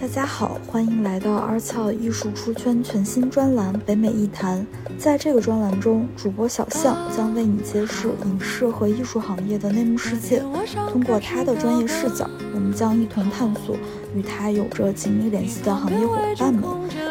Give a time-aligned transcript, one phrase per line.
[0.00, 4.60] 大家好，欢迎来到二翘艺术出圈全新专栏《北美艺谈》。
[4.98, 10.42] 在这个专栏中，主播小象将为你揭示影视和艺术行业的内幕世界。
[10.90, 13.76] 通过他的专业视角，我们将一同探索
[14.14, 16.64] 与他有着紧密联系的行业伙伴们。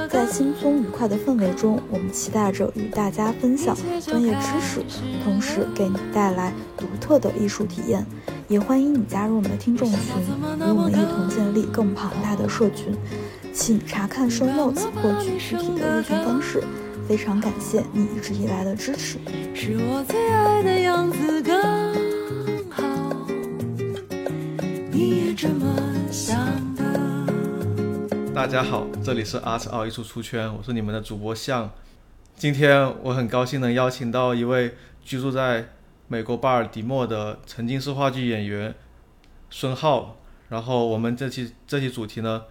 [0.10, 4.84] 在轻松愉快的氛围中，我们期待着与大家分享专业知识，
[5.24, 8.04] 同时给你带来独特的艺术体验。
[8.50, 12.98] 也欢迎你加入我们的听众群，与我们一同建立更庞大的社群。
[13.54, 16.64] 请查看 show notes 获取具体的入群方式。
[17.08, 19.20] 非常感谢你一直以来的支持。
[19.54, 21.62] 是我最爱的样子刚
[22.72, 22.84] 好，
[24.92, 25.76] 你也这么
[26.10, 26.36] 想
[26.74, 26.84] 的。
[28.34, 31.70] 大家好，这里是 Art 奥艺术出圈，我是你们的主播向。
[32.36, 34.74] 今天我很高兴能邀请到一位
[35.06, 35.70] 居住在。
[36.12, 38.74] 美国巴尔的摩的曾经是话剧演员
[39.52, 40.18] 孙浩，
[40.50, 42.44] 然后我们这期这期主题呢，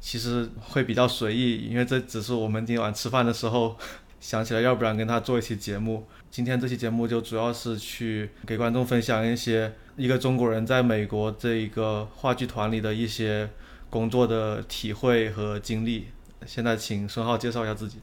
[0.00, 3.76] 其实会比较随意，因为这只是我们今晚吃饭的时候
[4.18, 6.06] 想起来，要不然跟他做一期节目。
[6.30, 13.50] 今天这期节目就主要是去给观众分享一些一个中国人在美国这一个话剧团里的一些
[13.90, 16.06] 工作的体会和经历。
[16.46, 17.98] 现在请孙浩介绍一下自己。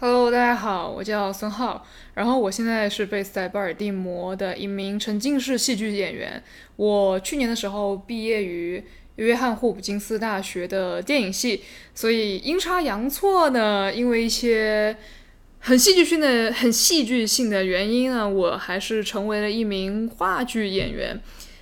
[0.00, 6.40] Hello，大家好，我叫孙浩，然后我现在是 base 在巴尔的摩的一名沉浸式戏剧演员。
[6.76, 8.80] 我去年的时候毕业于
[9.16, 11.64] 约翰霍普金斯大学的电影系，
[11.96, 14.96] 所以阴差阳错呢，因为一些
[15.58, 21.20] 很戏剧性的、很戏剧性的原因呢，我还是成为了一名话剧演员。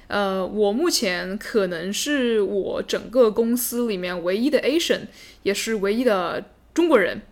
[0.09, 5.07] 呃，我目前可能是我整个公司里面唯一的 Asian，
[5.43, 7.23] 也是唯一的中国人。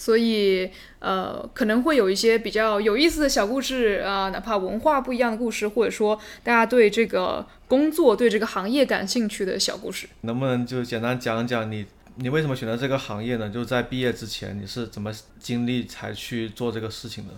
[0.00, 11.84] 所以，呃，可能会有一些比较有意思的小故事啊，哪怕文化不一样的故事，或者说大家对这个工作、对这个行业感兴趣的小故事，能不能就简单讲讲你，
[12.16, 13.50] 你为什么选择这个行业呢？
[13.50, 17.34] 就在毕业之前，你是怎么经历才去做这个事情的？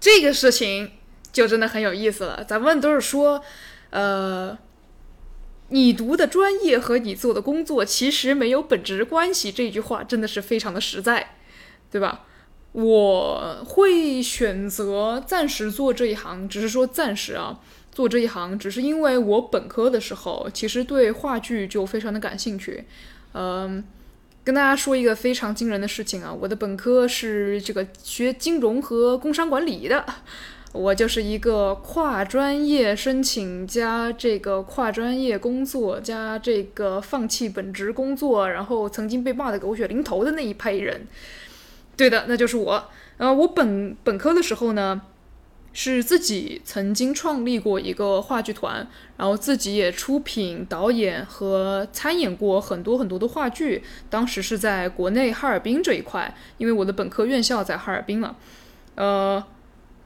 [0.00, 0.92] 这个事情
[1.30, 2.42] 就真的很有意思了。
[2.44, 3.44] 咱们都是说，
[3.90, 4.56] 呃，
[5.68, 11.34] 你读的专业和你做的工作其实没有本质关系，这句话真的是非常的实在。
[11.90, 12.24] 对吧？
[12.72, 17.58] 我会选择暂时做这一行，只是说暂时啊，
[17.90, 22.84] 做这一行，只是因为我本科的时候其实对话剧就非常的感兴趣。
[23.32, 23.82] 嗯，
[24.44, 30.04] 跟大家说一个非常惊人的事情啊，我的本科是这个学金融和工商管理的，
[30.72, 41.06] 我就是一个跨专业申请加这个跨专业工作加这个放弃本职工作，然后曾经被骂的狗血淋头的那一批人。
[41.98, 42.88] 对的，那就是我。
[43.16, 45.02] 呃，我本本科的时候呢，
[45.72, 48.86] 是自己曾经创立过一个话剧团，
[49.16, 53.82] 然后自己也出品、导演和参演过很多很多的话剧。
[54.08, 58.36] 当时是在国内哈尔滨这一块，因为我的本科院校在哈尔滨嘛。
[58.94, 59.44] 呃，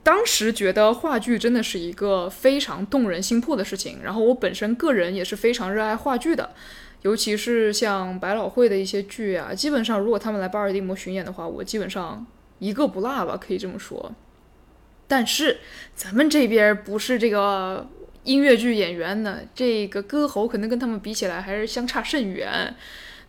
[0.02, 3.98] 当时觉得话剧真的是一个非常动人心魄的事情。
[4.02, 6.54] 然后我本身个人也是非常热爱话剧的。
[7.02, 12.26] 尤其是像百老汇的一些剧啊，基本上如果他们来巴尔的摩巡演的话，我基本上
[12.58, 14.12] 一个不落吧，可以这么说。
[15.08, 15.58] 但是
[15.94, 17.86] 咱们这边不是这个
[18.24, 22.74] 音乐剧演员呢，这个歌喉可能跟他们比起来还是相差甚远，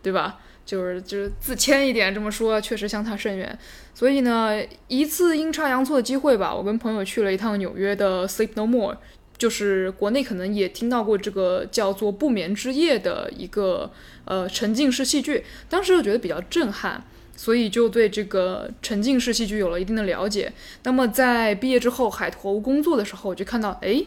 [0.01, 0.39] 对吧？
[0.65, 3.57] 就是就是自谦一点这么说，确实相差甚远。
[3.93, 8.97] 所以呢，一次阴差阳错的机会吧，我跟朋友去了一趟纽约的 Sleep No More。
[9.43, 13.91] 就是国内可能也听到过这个叫做《不眠之夜》的一个
[14.23, 17.03] 呃沉浸式戏剧，当时就觉得比较震撼，
[17.35, 20.53] 所以就对这个沉浸式戏剧有了一定的了解。
[20.83, 24.05] 那么在毕业之后海投工作的时候，我就看到，哎，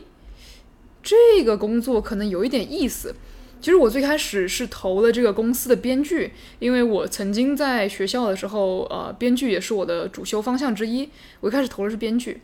[1.02, 3.14] 这个工作可能有一点意思。
[3.60, 11.10] 其实我最开始是投了这个公司的编剧，因为我曾经在学校的时候，呃，编剧也是我的主修方向之一。
[11.40, 12.40] 我一开始投的是编剧，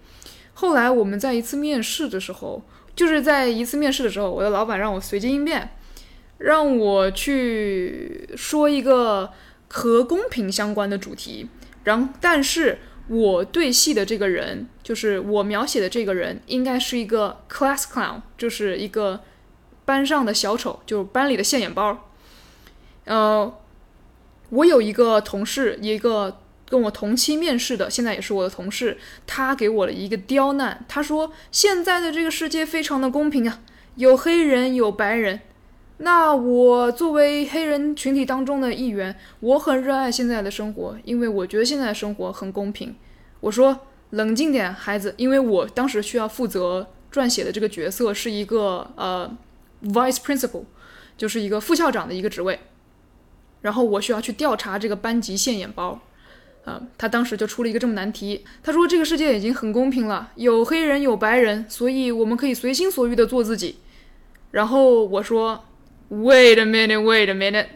[0.52, 2.62] 后来我们在一次面试的时候。
[2.94, 5.70] 就是在一次面试的时候，我的老板让我随机应变，
[6.38, 9.31] 让我去说一个
[9.69, 11.49] 和公平相关的主题。
[11.84, 12.78] 然后，但是
[13.08, 19.20] 我对戏的这个人，就是我描写的这个人，应该是一个 class clown，就是一个
[19.84, 22.11] 班上的小丑，就是班里的现眼包。
[23.06, 23.58] 呃，
[24.50, 26.38] 我有一个同事，一个。
[26.72, 28.96] 跟我同期面试的，现在也是我的同事，
[29.26, 30.82] 他给我了一个刁难。
[30.88, 33.60] 他说：“现在的这个世界非常的公平啊，
[33.96, 35.40] 有黑人，有白人。
[35.98, 42.96] 那我作为黑人群体当中的一员，我很热爱现在的生活，因为我觉得现在的生活很公平。”
[43.40, 49.30] 我说：“冷静点，孩子，因为我当时需要负责撰写的这个角色是一个呃
[49.84, 50.64] vice principal，
[51.18, 52.60] 就是一个副校长的一个职位。
[53.60, 56.00] 然后我需要去调查这个班级现眼包，
[56.64, 58.44] 啊，他当时就出了一个这么难题。
[58.62, 63.79] 他说这个世界已经很公平了，有黑人有白人，所以我们可以随心所欲的做自己。
[64.53, 65.64] 然后我说
[66.11, 67.67] ，Wait a minute, wait a minute，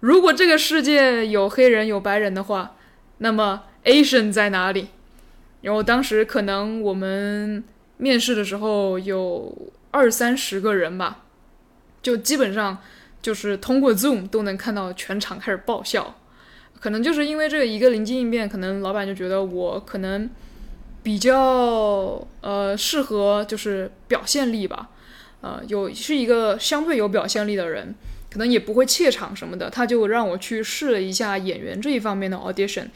[0.00, 2.76] 如果这个世界有黑人有白人的话，
[3.18, 4.88] 那么 Asian 在哪里？
[5.60, 7.62] 然后当时可能我们
[7.98, 11.24] 面试的时候有二三十个人吧，
[12.02, 12.78] 就基本上。
[13.22, 16.16] 就是通过 Zoom 都能看到全场开始爆笑，
[16.82, 20.28] 可能就是因为这一个灵机应变，可能老板就觉得我可能
[21.00, 24.90] 比较呃适合就是表现力吧，
[25.42, 27.94] 呃有是一个相对有表现力的人，
[28.32, 32.86] 可能也不会怯场什么的，他就让我去试了一下演员这一方面的 audition，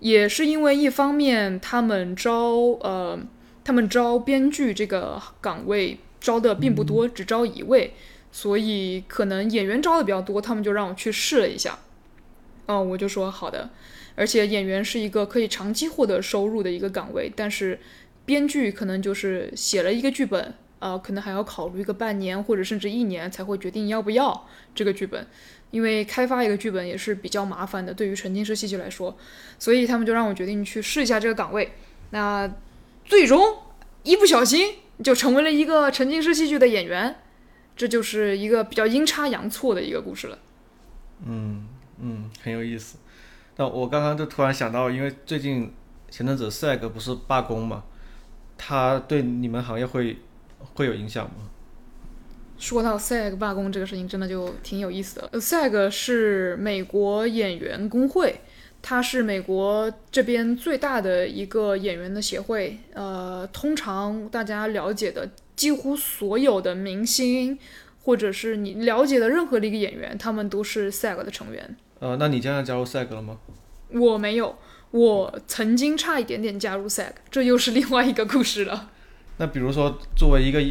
[0.00, 3.16] 也是因为一方面他们招呃
[3.62, 7.94] 他们招编剧这个岗位招的并不多，只招一位。
[8.30, 11.78] 所以可能演员招的比较多，他们就让我去试了一下，
[12.68, 13.70] 哦，我就说好的。
[14.14, 17.80] 而且演员是一个可以长期获得收入的一个岗位，但是
[18.24, 25.26] 编剧可能就是写了一个剧本，呃，可能还要考虑一个半年或者甚至一年才会决定要不要这个剧本，
[25.70, 29.16] 因为开发一个剧本也是比较麻烦的，对于沉浸式戏剧来说，
[29.58, 31.72] 所以他们就让我决定去试一下这个岗位。
[32.10, 32.52] 那
[33.04, 33.40] 最终
[34.02, 37.16] 一不小心就成为了一个沉浸式戏剧的演员。
[37.76, 40.38] 这就是一个比较阴差阳错的一个故事了。
[41.24, 41.68] 嗯
[42.00, 42.98] 嗯，很有意思。
[43.56, 45.72] 那我刚刚就突然想到，因为最近
[46.10, 47.84] 前阵子 SAG 不是罢工嘛，
[48.56, 50.18] 它对你们行业会
[50.74, 51.50] 会有影响吗？
[52.58, 55.30] 说到 SAG 罢工这个事情，真的就挺有意思的。
[55.40, 58.40] SAG 是美国演员工会，
[58.82, 62.78] 它是美国这边最大的一个演员的协会。
[62.94, 65.30] 呃，通常大家了解的。
[65.58, 67.58] 几乎所有的明星，
[68.04, 71.76] 或者是你了解的任何的一个演员，他们都是 SAG 的成员。
[72.00, 73.38] 呃，那你将来加入 SAG 了吗？
[73.90, 74.56] 我没有，
[74.90, 78.90] 我曾经差一点点加入 SAG，这又是另外一个故事了。
[79.38, 80.62] 那比如说，作为一个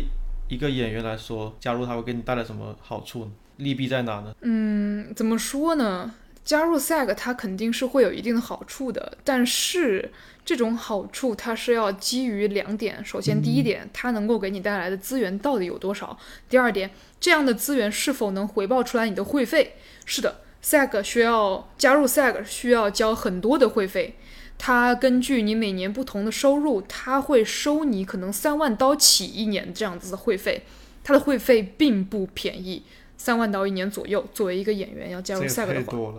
[0.48, 3.32] 一个演员来说，加入它会给你带来什么好处呢？
[3.58, 4.36] 利弊在哪呢？
[4.42, 6.14] 嗯，怎么说呢？
[6.44, 10.12] 加入 SAG 它肯定是会有一定的好处的，但是。
[10.48, 16.18] 这种好处它是要基于两点，首先第一点，它能够给你带来的资源到底有多少？
[16.48, 16.90] 第二点，
[17.20, 19.76] 这样的资源是否能回报出来你的会费？
[20.06, 24.16] 是的，SAG 需要加入 SAG 需要交很多的会费，
[24.58, 30.64] 它根据你每年不同的收入，它会收你可能三万刀起一年这样子的会费，
[31.04, 32.84] 它的会费并不便宜，
[33.18, 34.28] 三万刀一年左右。
[34.34, 36.14] 作为一个演员要加入 SAG 的话。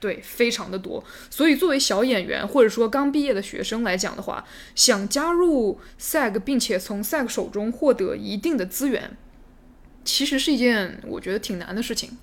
[0.00, 1.04] 对，非常的多。
[1.30, 4.44] 所以作为小演员或者说刚毕业的学生来讲的话，
[4.74, 9.16] 想加入 SAG 并且从 SAG 手中获得一定的资源，
[10.04, 12.18] 其实是一件我觉得挺难的事情。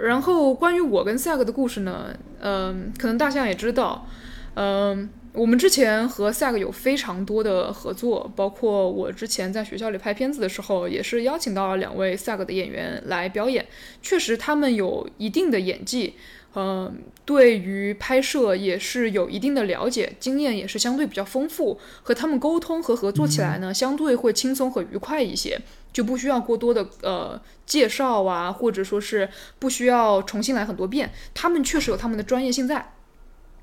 [0.00, 4.06] 然后关于我跟 SAG 的故事呢，嗯，可能大家也知道，
[4.54, 13.66] 嗯，我们之前和 SAG 有非常多的合作，包括我之前在学校里拍片子的时候，也是邀请到了两位 SAG 的演员来表演，
[14.02, 16.14] 确实他们有一定的演技。
[16.56, 25.60] 嗯，对于拍摄也是有一定的了解，经验也是相对比较丰富，和他们沟通和合作起来呢，相对会轻松和愉快一些，
[25.94, 31.10] 就不需要过多的呃介绍啊，或者说是不需要重新来很多遍。
[31.32, 32.92] 他们确实有他们的专业性在，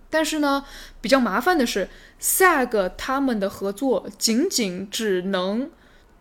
[0.10, 0.65] 但是呢，
[1.01, 1.89] 比较麻烦的是
[2.20, 5.70] ，SAG 他们的合作仅仅只能，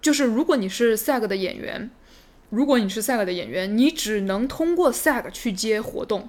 [0.03, 1.91] 就是如果你是 SAG 的演员，
[2.51, 6.29] 如果你是 SAG 的演员，你只能通过 SAG 去接活动。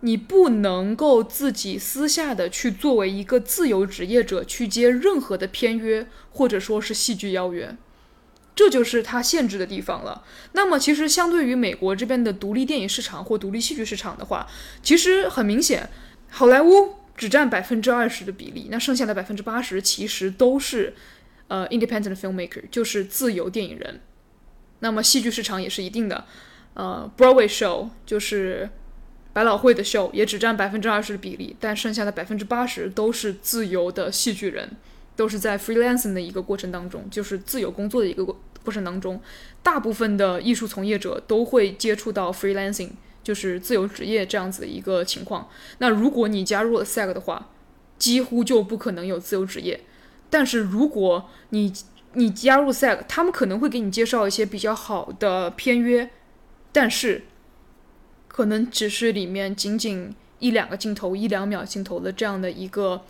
[0.00, 7.74] 你不能够自己私下的去作为一个自由职业者去接任何的片约或者说是戏剧邀约，
[8.56, 10.24] 这就是它限制的地方了。
[10.52, 14.44] 那么其实相对于美国这边的独立电影市场或独立戏剧市场的话，
[14.82, 15.88] 其实很明显，
[16.30, 20.94] 好莱坞只占百分之二十的比例，那剩下的百分之八十其实都是
[21.46, 24.00] 呃 independent filmmaker，就是自由电影人。
[24.80, 26.24] 那么戏剧市场也是一定的，
[26.74, 28.68] 呃 Broadway show 就是。
[29.36, 34.70] 百老汇的秀也只占百分之二十的比例，但剩下的百分之八十都是自由的戏剧人，
[35.16, 39.20] 都是在 freelancing 的一个过程当中，就是自由工作的一个过过程当中，
[39.62, 42.90] 大部分的艺术从业者都会接触到 freelancing，
[43.24, 45.48] 就是自由职业这样子的一个情况。
[45.78, 47.48] 那如果你加入了 SAG 的话，
[47.98, 49.80] 几乎就不可能有自由职业。
[50.28, 51.72] 但是如果你
[52.12, 56.10] 你加入 SAG，他们可能会给你介绍一些比较好的片约，
[56.70, 57.24] 但是。
[58.28, 63.00] 可能只是里面仅仅一两个镜头、一两秒镜头的这样的一个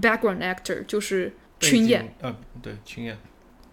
[0.00, 2.14] background actor，就是群演。
[2.22, 3.18] 嗯，对，群演。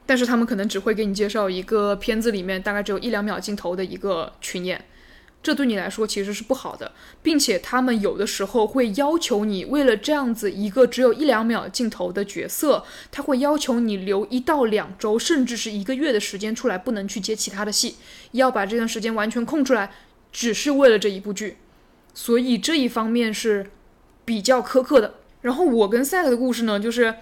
[0.05, 4.85] 但是他们可能只会给你介绍一个片子里面大概只有一两秒镜头的一个群演，
[5.41, 6.91] 这对你来说其实是不好的，
[7.23, 17.95] 并且他们有的时候会要求你为了这样子一个只有一两秒镜头的角色，他会要求你留一到两周甚至是一个月的时间出来，不能去接其他的戏，
[18.33, 19.91] 要把这段时间完全空出来，
[20.31, 21.57] 只是为了这一部剧，
[22.13, 23.71] 所以这一方面是
[24.23, 25.15] 比较苛刻的。
[25.45, 27.15] 然后我跟 SAG 的故事呢，就是。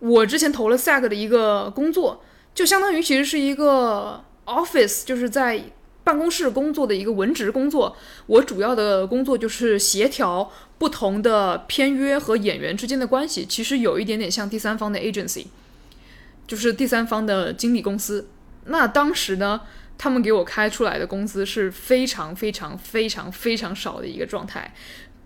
[0.00, 2.22] 我之前投了 SAG 的一个工作，
[2.54, 5.60] 就相当于其实是一个 office，就是在
[6.04, 7.96] 办公室工作的一个文职工作。
[8.26, 15.46] 我主要的工作就是协调不同的片约和演员之间的关系，其实有一点点像第三方的 agency，
[16.46, 18.28] 就是第三方的经理公司。
[18.66, 19.62] 那当时呢，
[19.98, 24.72] 他们给我开出来的工资是非常非常非常非常少的一个状态。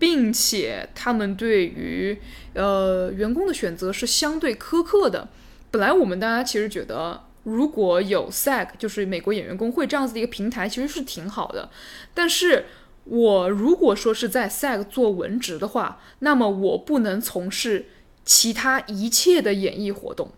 [0.03, 2.19] 并且他们对于
[2.55, 5.29] 呃员工的选择是相对苛刻的。
[5.71, 11.69] 本来我们大家其实觉得，如果有 SAG，就是美国演员工会这样子的一个平台，其实是挺好的。
[12.13, 12.65] 但是
[13.05, 17.85] 我如果说是在 SAG 做文职的话，那么我不能从事
[18.25, 20.33] 其他一切的演艺活动。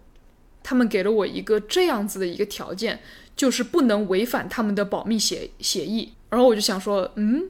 [0.61, 2.99] 他们给了我一个这样子的一个条件，
[3.35, 6.13] 就是不能违反他们的保密协协议。
[6.29, 7.49] 然后我就想说，嗯。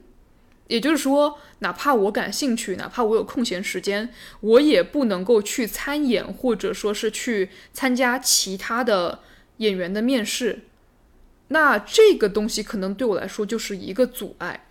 [0.68, 9.20] 也就是说，哪怕我感兴趣，哪怕我有空闲时间，我也不能够去参演，或者说是去参加其他的
[9.58, 10.60] 演员的面试。
[11.48, 14.62] 那这个东西可能对我来说就是一个阻碍。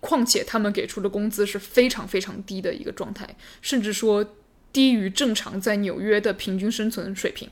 [0.00, 4.34] 况且他们给出的工资是非常非常低的一个状态，甚至说
[4.70, 7.48] 低于正常在纽约的平均生存水平。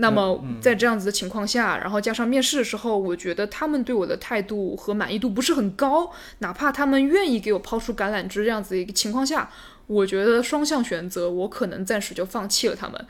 [0.00, 6.10] 那么在这样子的情况下，然后加上面试的时候，我觉得他们对我的态度和满意度不是很高。
[6.38, 9.50] 哪怕他们愿意给我抛出橄榄枝这样子一个情况下，
[9.86, 13.06] 我觉得双向选择，我可能暂时就放弃了他们。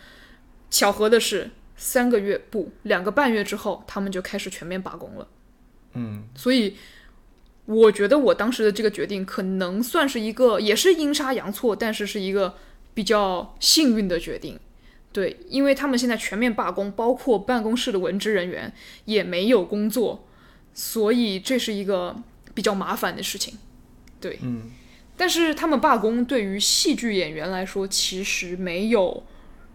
[0.69, 5.29] 巧合的是，三个月不两个半月之后，他们就开始全面罢工了。
[5.95, 6.77] 嗯，所以
[7.67, 12.55] 我觉得我当时的这个决定可能算是一个，也是阴差阳错，但是是一个
[12.95, 14.59] 比较幸运的决定。
[15.13, 18.73] 对，因为他们现在全面罢工，包括办公室的文职人员
[19.07, 20.25] 也没有工作，
[20.73, 22.15] 所以这是一个
[22.55, 23.55] 比较麻烦的事情。
[24.21, 24.71] 对，嗯，
[25.17, 29.25] 但是他们罢工对于戏剧演员来说其实没有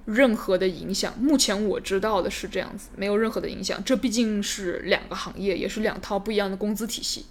[0.06, 1.14] 任何的影响。
[1.20, 3.84] 目前我知道的是这样子，没有任何的影响。
[3.84, 7.26] 这毕竟是两个行业，也是两套不一样的工资体系。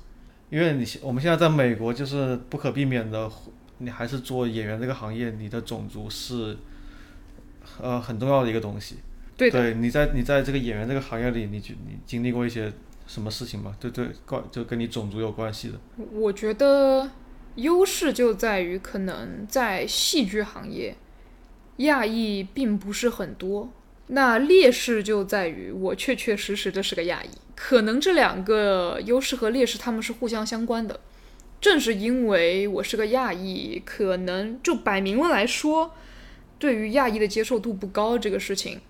[0.50, 3.32] 因为你我们现在在美国，就是不可避免的，
[3.78, 6.54] 你还是做演员这个行业，你的种族是。
[7.82, 8.96] 呃，很重要的一个东西。
[9.36, 12.72] 对，对，你在你在这个演员这个行业里，你你经历过一些
[13.06, 13.74] 什么事情吗？
[13.80, 15.80] 对对，关就跟你种族有关系的。
[16.12, 17.10] 我觉得
[17.56, 20.96] 优势就在于，可能在戏剧行业，
[21.78, 23.72] 亚裔并不是很多。
[24.06, 27.28] 那劣势就在于，我确确实实的是个亚裔。
[27.56, 31.00] 可能这两个优势和劣势，他们是互相相关的。
[31.60, 35.92] 正是因为我是个亚裔，可能就摆明了来说。
[36.58, 38.80] 对于亚裔的接受度不高，这个事情，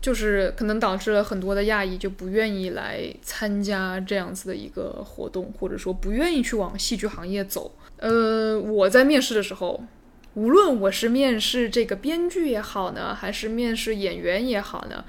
[0.00, 7.74] 就是可能导致了很多的亚裔就不愿意来参加这样子的一个活动，或者说不愿意去往戏剧行业走。
[7.98, 9.82] 呃，我在面试的时候，
[10.34, 15.04] 无论我是面试这个编剧也好呢，还是面试演员也好呢，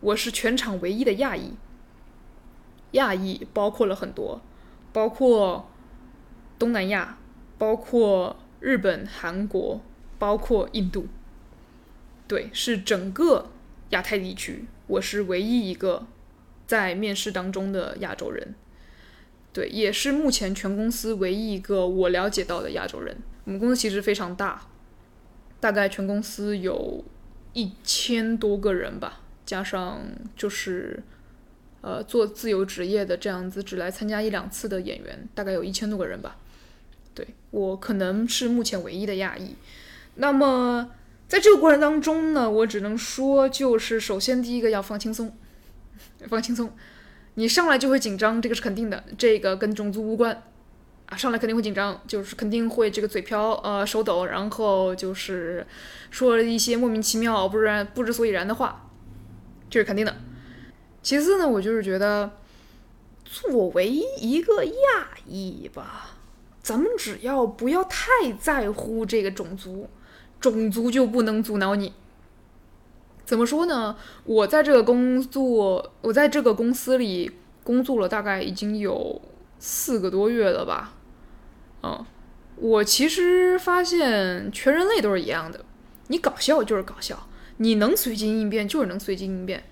[0.00, 1.52] 我是全场唯一的亚裔。
[2.90, 4.42] 亚裔包括了很多，
[4.92, 5.70] 包括
[6.58, 7.16] 东南亚，
[7.56, 9.80] 包括日本、韩国。
[10.22, 11.08] 包括印度，
[12.28, 13.50] 对，是整个
[13.90, 16.06] 亚太地区，我是唯一一个
[16.64, 18.54] 在面试当中的亚洲人，
[19.52, 23.16] 对，也是目前全公司唯一一个我了解到的亚洲人。
[23.46, 24.68] 我们公司其实非常大，
[25.58, 27.04] 大概全公司有
[27.52, 30.02] 一千多个人吧，加上
[30.36, 31.02] 就是
[31.80, 36.36] 呃做自由职业的这样子只来参加一两次的演员，大概有一千多个人吧。
[37.12, 39.56] 对我可能是目前唯一的亚裔。
[40.14, 40.90] 那么，
[41.26, 45.36] 在这个过程当中呢，我只能说，就是首先第一个要放轻松，
[46.28, 46.70] 放轻松。
[47.34, 50.42] 你上来就会紧张，这个是肯定的，这个跟种族无关
[51.06, 51.16] 啊。
[51.16, 55.66] 上来肯定会紧张，就是肯定会这个嘴瓢，呃，手抖，然后就是
[56.10, 58.90] 说了一些莫名其妙、不然不知所以然的话，
[59.70, 60.14] 这是肯定的。
[61.02, 62.32] 其次呢，我就是觉得，
[63.24, 64.72] 作为一个亚
[65.26, 66.10] 裔吧，
[66.62, 68.06] 咱们只要不要太
[68.38, 69.88] 在乎这个种族。
[70.42, 71.92] 种族就不能阻挠你？
[73.24, 73.96] 怎么说呢？
[74.24, 77.30] 我在这个工作，我在这个公司里
[77.62, 79.22] 工作了大概已经有
[79.60, 80.94] 四个多月了吧。
[81.84, 82.04] 嗯，
[82.56, 85.64] 我其实发现全人类都是一样的，
[86.08, 89.62] 你搞笑就是搞笑，你能随机应变就是能随机应变，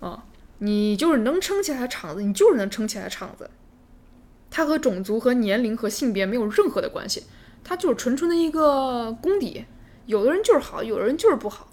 [0.00, 0.24] 啊，
[0.58, 3.48] 你就是能撑起来场子，你就是能撑起来场子。
[4.50, 7.22] 它和种族、和年龄、和性别没有任何的关系，
[7.62, 9.64] 它就是纯纯的一个功底。
[10.06, 11.68] 有的人就是好，有的人就是不好。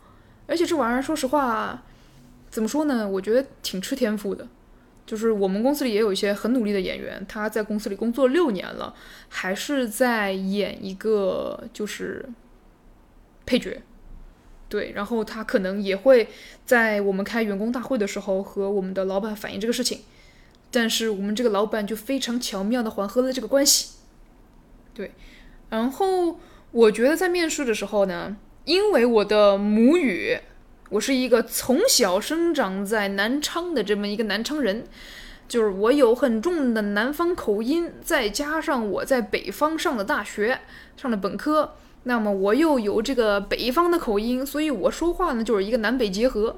[0.47, 1.83] 而且这玩意儿，说实话，
[2.49, 3.07] 怎么说呢？
[3.07, 4.47] 我觉得挺吃天赋的。
[5.05, 8.93] 就是我们公司里也有一些很努力的演员，他在公司里工作六年了，
[9.29, 12.27] 还是在演一个就是
[13.45, 13.81] 配角。
[14.67, 16.27] 对，然后他可能也会
[16.65, 20.01] 在我们开员工大会的时候和我们的老板反映这个事情。
[20.69, 23.95] 但是我们这个老板就非常巧妙的缓和了这个关系，
[24.93, 25.13] 对。
[25.69, 26.37] 然后
[26.71, 30.37] 我觉得在面试的时候呢，因为我的母语，
[30.89, 34.83] 我是一个从小生长在南昌的这么一个南昌人，
[35.47, 40.59] 就是我有很重的南方口音，再加上我在北方上的大学，
[40.97, 46.57] 上的本科，那么我又有这个北方的口音，所以我说话呢就是一个南北结合。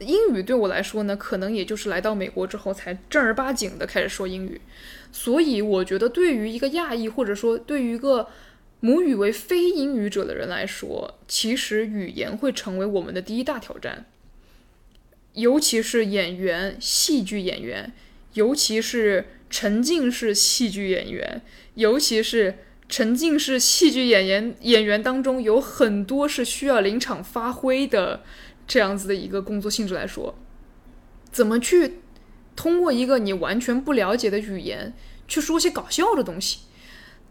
[0.00, 4.60] 英语对我来说呢，可能也就是来到美国之后才正儿八经的开始说英语，
[5.10, 8.28] 所以我觉得对于一个亚裔或者说对于一个
[8.80, 14.06] 母语为非英语者的人来说，其实语言会成为我们的第一大挑战，
[15.32, 17.92] 尤其是演员、戏剧演员，
[18.34, 21.42] 尤其是沉浸式戏剧演员，
[21.74, 28.22] 尤其是沉浸式戏剧演员演员当中有很多是需要临场发挥的。
[28.68, 30.36] 这样子的一个工作性质来说，
[31.30, 32.00] 怎么去
[32.56, 34.92] 通过一个你完全不了解的语言
[35.28, 36.58] 去说些搞笑的东西？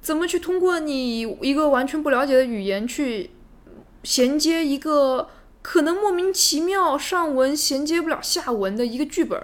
[0.05, 3.31] 怎么去通过你一个完全不了解的语言去
[4.03, 5.29] 衔接一个
[5.63, 9.41] 可能莫名其妙上文衔接不了下文的一个剧本？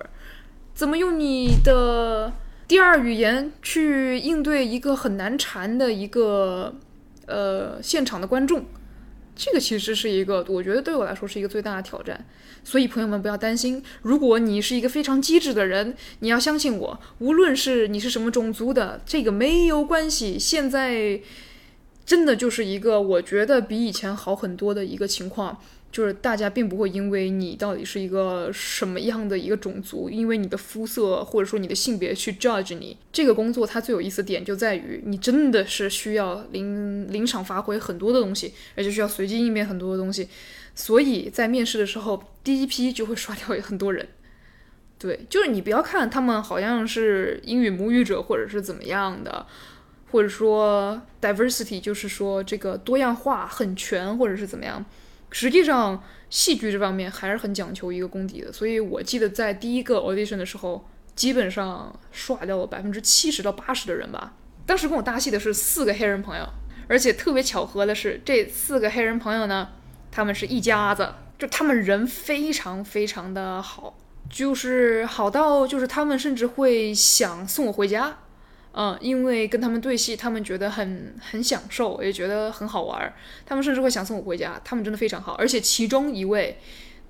[0.76, 2.32] 怎么用你的
[2.68, 6.76] 第二语言去应对一个很难缠的一个
[7.26, 8.64] 呃现场的观众？
[9.36, 12.26] 这个其实是一个，我觉得对我来说是一个最大的挑战，
[12.64, 20.38] 所以朋友们不要担心，如果你是一个非常机智的人，你要相信我，无论是你是什么种族的，这个没有关系。
[20.38, 21.22] 现在
[22.06, 25.60] 真的就是一个我觉得比以前好很多的一个情况。
[25.92, 32.98] 就是大家并不会因为你到底是一个什么样的一个种族，因为你的肤色或者说你的性别去 judge 你。
[33.12, 40.30] 这个工作它最有意思的点就在于，你真的是需要临临场发挥很多的东西，而且需要随机应变很多的东西。
[40.74, 44.08] 所以在面试的时候，第一批就会刷掉很多人。
[44.98, 49.46] 对，就是你不要看他们好像是英语母语者或者是怎么样的，
[50.12, 54.86] 或者说 diversity 就是说这个多样化很全或者是怎么样。
[55.32, 58.52] 实际上，戏剧这方面还是很讲求一个功底的。
[58.52, 64.34] 所以我记得在第一个 audition 的时候，基本上刷掉了百分之七十到八十的人吧。
[64.66, 66.48] 当时跟我搭戏的是四个黑人朋友，
[66.88, 69.70] 而且特别巧合的是，这四个黑人朋友呢，
[70.12, 73.98] 他们是一家子，就他们人非常非常的好，
[74.30, 78.18] 就是好到就是他们甚至会想送我回家。
[78.74, 83.14] 嗯，因为跟他们对戏，他们觉得很很享受，也觉得很好玩儿。
[83.46, 84.62] 他们甚至会想送我回家。
[84.64, 86.58] 他们真的非常好，而且其中一位，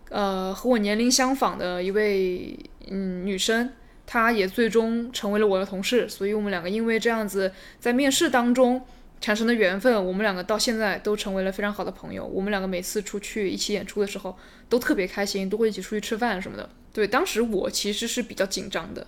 [0.10, 3.72] 呃，和我年龄相仿的一位嗯女生，
[4.08, 6.10] 她也最终成为了我的同事。
[6.10, 8.84] 所以我们两个因为这样子在面试当中
[9.20, 12.26] 产生的缘分，我们两个到现在都成为了非常好的朋友。
[12.26, 14.36] 我们两个每次出去一起演出的时候
[14.68, 16.68] 都特别开心，都会一起出去吃饭什么的。
[16.92, 19.06] 对，当时我其实是比较紧张的。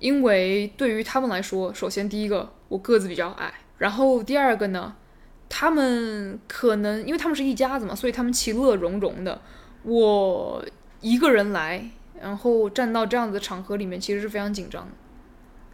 [0.00, 4.96] 因为对于他们来说，首先第一个我个子比较矮，然后第二个呢，
[5.48, 9.40] 他们可能因为他们是一家子嘛，所以他们其乐融融的。
[9.82, 10.64] 我
[11.00, 14.92] 一个人来，然后站到这样子的场合里面，其实是非常紧张的。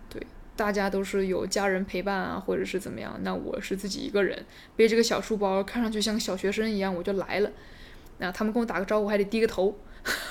[0.08, 4.44] 对，大家都是有家人陪伴啊，或者是怎么样，那我是自己一个人
[4.76, 7.50] 背着个小书包，看上去像个小学生一样，我就来了。
[8.18, 9.76] 那他们跟我打个招呼，还得低个头。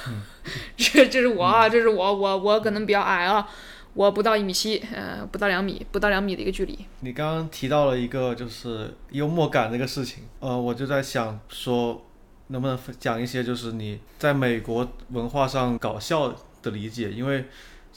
[0.77, 3.47] 这这是我啊，这是我，我我可能比较矮啊。
[3.95, 6.77] 我不到一米七，呃，不到两米，不到两米的一个距离。
[6.99, 12.05] 你刚刚提到了一个就是幽默感这个事情，呃，我就在想说，
[12.47, 16.31] 能不能讲一些就是你在美国文化上搞笑
[16.61, 17.45] 的理解，因为。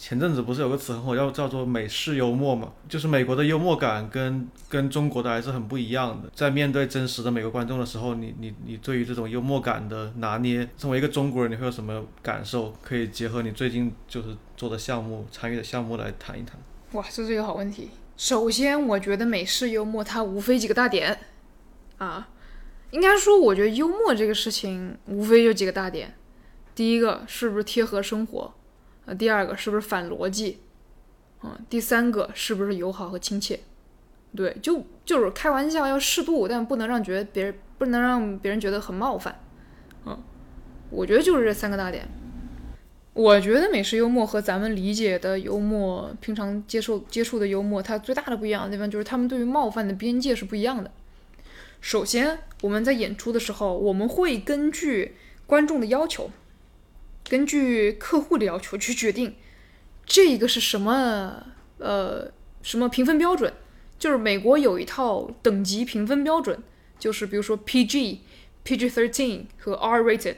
[0.01, 2.73] 前阵子不是有个词很火，叫叫做美式幽默嘛？
[2.89, 6.31] 就是美国的幽默感跟跟中国的还是很不一样的。
[6.33, 12.73] 在面对真实的美国观众的时候，你你你对于这种幽默感的拿捏，作为一个中国人，你会有什么感受？
[12.81, 16.57] 可以结合你最近就是做的项目、参与的项目来谈一谈。
[16.93, 17.91] 哇，这是一个好问题。
[18.17, 21.19] 首先，我觉得美式幽默它无非几个大点
[21.99, 22.29] 啊，
[22.93, 26.15] 应该说，我觉得幽默这个事情无非就几个大点。
[26.77, 28.55] 第一个是不是贴合生活？
[29.09, 30.59] 那第二个是不是反逻辑？
[31.43, 33.59] 嗯，第三个是不是友好和亲切？
[34.37, 39.41] 对，就就是开玩笑要适度，但不能让觉得别人不能让别人觉得很冒犯。
[40.05, 40.23] 嗯，
[40.91, 42.07] 我觉得就是这三个大点。
[43.15, 50.91] 我觉得美式幽默和咱们理解的幽默，平常接受接触的幽默，它最大的不一样的地方就是他们对于冒犯的边界是不一样的。
[51.81, 55.17] 首先，我们在演出的时候，我们会根据
[55.47, 56.31] 观众的要求，
[57.29, 59.37] 根据客户的要求去决定
[60.07, 61.47] 这个是什么
[61.79, 62.31] 呃
[62.63, 63.53] 什么评分标准。
[63.99, 66.63] 就是美国有一套等级评分标准，
[67.01, 68.19] 就是比如说 PG、
[68.65, 70.37] PG-13 和 R-rated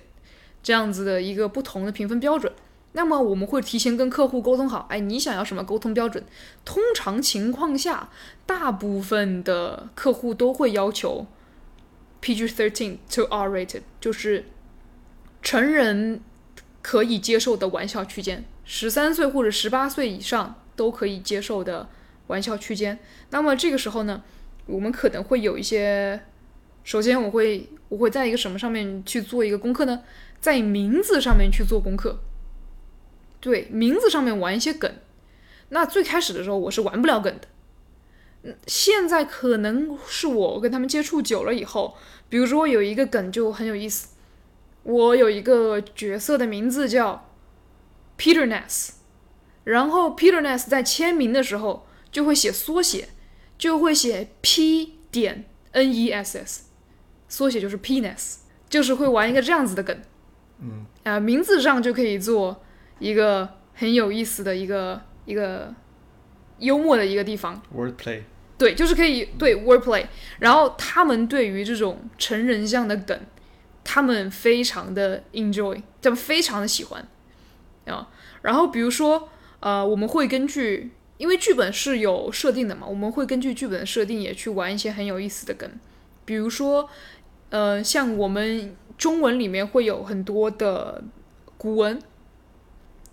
[0.62, 2.50] 这样子的一个不同的评分标准。
[2.92, 6.24] 那么我们会提前跟客户沟通好，哎，你想要什么沟通标准？
[6.64, 8.08] 通常情况下，
[8.46, 11.26] 大部分的客户都会要求
[12.22, 14.46] PG-13 to R-rated，就是
[15.42, 16.22] 成人
[16.82, 21.88] 可以接受的玩笑区间，十三岁或者十八岁以上都可以接受的
[22.28, 22.98] 玩笑区间。
[23.30, 24.22] 那么这个时候呢，
[24.66, 26.20] 我们可能会有一些，
[26.84, 30.02] 首先我会我会在一个什么上面去做一个功课呢？
[30.40, 32.20] 在名字上面去做功课。
[33.40, 34.92] 对名字上面玩一些梗，
[35.70, 37.48] 那最开始的时候我是玩不了梗的。
[38.42, 41.96] 嗯，现在可能是我跟他们接触久了以后，
[42.28, 44.08] 比如说有一个梗就很有意思，
[44.90, 47.30] 我有一个角色的名字叫
[48.18, 48.90] Peter Ness，
[49.64, 53.08] 然后 Peter Ness 在签名的时候就会写缩写，
[53.56, 56.64] 就会写 P 点 N E S S，
[57.28, 59.96] 缩写就是 Penis，就是会玩一个这样子的梗。
[60.60, 62.62] 嗯，啊，名字上就可以做。
[63.00, 65.74] 一个很有意思的一个一个
[66.58, 68.20] 幽默的一个地方，wordplay，
[68.58, 70.04] 对，就是可以对 wordplay。
[70.38, 73.18] 然后他们对于这种成人向的梗，
[73.84, 77.06] 他们非常的 enjoy，他们非常的喜欢
[77.86, 78.08] 啊。
[78.42, 79.28] 然后比如说，
[79.60, 85.70] 呃，我们会根据，因为剧本是有设定的嘛，我们会根据剧本的设定也去玩一些很有意思的梗。
[86.24, 86.88] 比如说，
[87.50, 91.02] 呃，像我们中文里面会有很多的
[91.56, 92.00] 古文。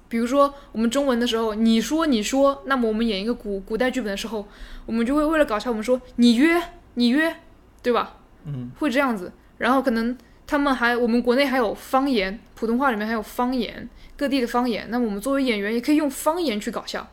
[0.10, 4.47] 比如说，我们中文的时候，你说你说，那么我们演一个古古代剧本的时候，
[4.86, 6.62] 我们就会为了搞笑，我们说你约
[6.93, 7.36] 你约，
[7.84, 8.15] 对吧？
[8.45, 9.34] 嗯，会这样子。
[9.58, 10.17] 然后可能
[10.48, 14.88] 他们还，我们国内还有方言，普通话里面还有方言，各地的方言。
[14.90, 17.06] 那我们作为演员，也可以用方言去搞笑。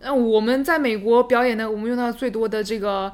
[0.00, 3.12] 那我们在美国表演呢，我们用到最多的这个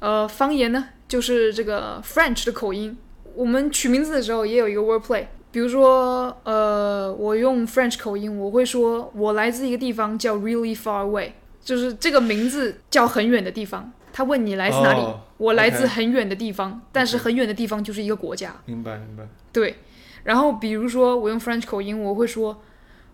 [0.00, 2.98] 呃方言呢，就是这个 French 的口音。
[3.36, 5.26] 我们取名字的时候也有一个 wordplay。
[5.52, 11.30] 比如说，呃，我用 French 口音，我会说，我来自一个地方叫 Really Far Away，
[11.70, 13.92] 就是这个名字叫很远的地方。
[14.12, 15.00] 他问你来自哪里，
[15.36, 18.56] 我来自很远的地方，但是很远的地方就是一个国家。
[18.64, 19.28] 明白，明白。
[19.52, 19.78] 对，
[20.24, 22.60] 然后比如说我用 French 口音，我会说，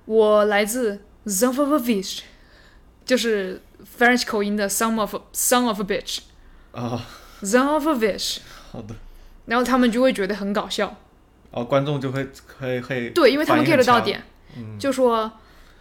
[0.06, 2.20] 我来自 son of a Bitch，
[3.04, 3.60] 就是
[3.98, 6.20] French 口音的 Son of Son of a Bitch。
[6.72, 7.04] 啊。
[7.42, 8.38] ，Son of a Bitch。
[8.72, 8.94] 好的。
[9.44, 10.96] 然后他们就会觉得很搞笑。
[11.50, 12.26] 哦，观众就会
[12.58, 14.22] 会会对，因为他们 get 到点，
[14.78, 15.30] 就说，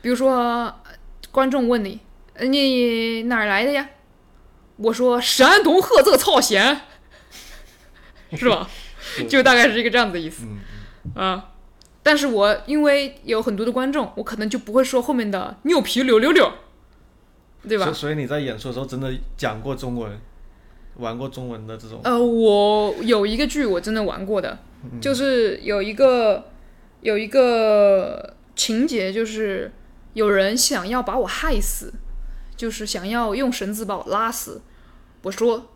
[0.02, 0.74] 比如说，
[1.32, 2.02] 观众问你，
[2.42, 3.90] 你哪儿来的呀？
[4.78, 6.82] 我说山东菏泽曹县，
[8.34, 8.70] 是吧？
[9.30, 10.46] 就大概是一个这样子的意思，
[11.16, 11.52] 啊。
[12.04, 16.52] 但是我因为有很多的观众，我可能就不会说后面的牛皮六六六，
[17.68, 17.92] 对吧？
[17.92, 20.20] 所以你在演出的时候真的讲过中文，
[20.98, 22.02] 玩过中文的这种？
[22.04, 24.60] 呃，我有一个剧我真的玩过的。
[25.02, 26.46] 就是有一个
[27.02, 29.72] 有一个情节，就是
[30.14, 31.92] 有人想要把我害死，
[32.56, 34.62] 就是想要用绳子把我拉死。
[35.22, 35.72] 我说，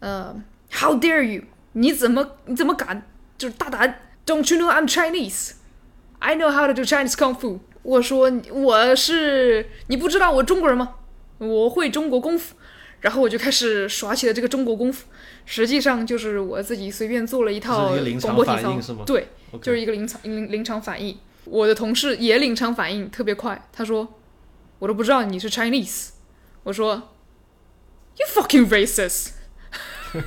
[0.00, 1.42] 呃，How dare you？
[1.72, 3.06] 你怎么你怎么敢？
[3.38, 5.52] 就是大胆！Don't you know I'm Chinese?
[6.18, 7.60] I know how to do Chinese kung fu。
[7.82, 10.96] 我说我是你不知道我中国人吗？
[11.38, 12.56] 我会中国功夫。
[13.00, 15.06] 然后我就开始耍起了这个中国功夫。
[15.46, 17.88] 实际上就是我自己随便做了一套
[18.20, 19.28] 广播体操，对，
[19.62, 21.16] 就是一个临场临临场反应。
[21.46, 24.06] 我的同事也临场反应特别快，他说
[24.78, 26.10] ：“我都不知道你是 Chinese。”
[26.64, 27.10] 我说
[28.16, 29.30] ：“You fucking racist！”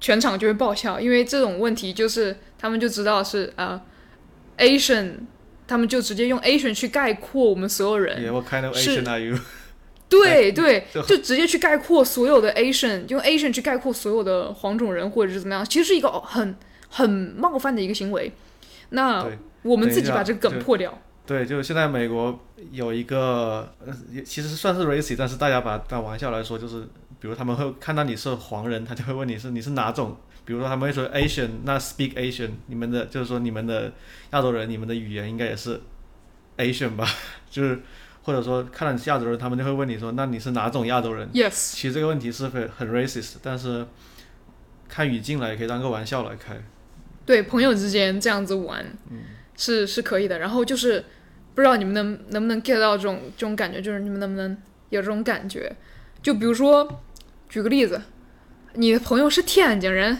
[0.00, 3.80] 全场就会爆笑，因为这种问题就是他们就知道是呃
[4.56, 5.14] Asian，
[5.66, 8.24] 他们就直接用 Asian 去概括我们所有人。
[8.24, 9.38] Yeah, what kind of Asian are you?
[10.08, 16.56] 对 对，就直接去概括所有的 Asian，用 Asian 去概括所有的黄种人或者是怎么样，其实是一个很
[16.88, 18.32] 很冒犯的一个行为。
[18.90, 19.26] 那
[19.62, 20.98] 我们自己把这个梗破掉。
[21.28, 22.40] 对，就是现在美国
[22.72, 23.70] 有一个，
[24.24, 26.80] 其实算是 racist，但是大家把当玩笑来说，就是
[27.20, 33.92] 比如他们会看到你是黄人，他就会问你是你是哪种，比如说他们会说 Asian，那 speak Asian，你们的就是说你们的
[34.32, 35.78] 亚洲人，你们的语言应该也是
[36.56, 37.06] Asian 吧，
[37.50, 37.80] 就是。
[38.24, 43.86] 或者说看到你是亚洲人，他们就会问你说：“那你是哪种亚洲人？”Yes，其实这个问题是很很 racist，但是
[44.86, 46.62] 看语境来可以当个玩笑来开。
[47.24, 48.84] 对朋友之间这样子玩，
[49.56, 50.40] 是是可以的。
[50.40, 51.02] 然后就是
[51.58, 54.56] 不知道你们能能不能 get 到这种这种感觉，就是你们能不能
[54.90, 55.74] 有这种感觉？
[56.22, 57.02] 就比如说，
[57.48, 58.00] 举个例子，
[58.74, 60.18] 你的朋友是天津人，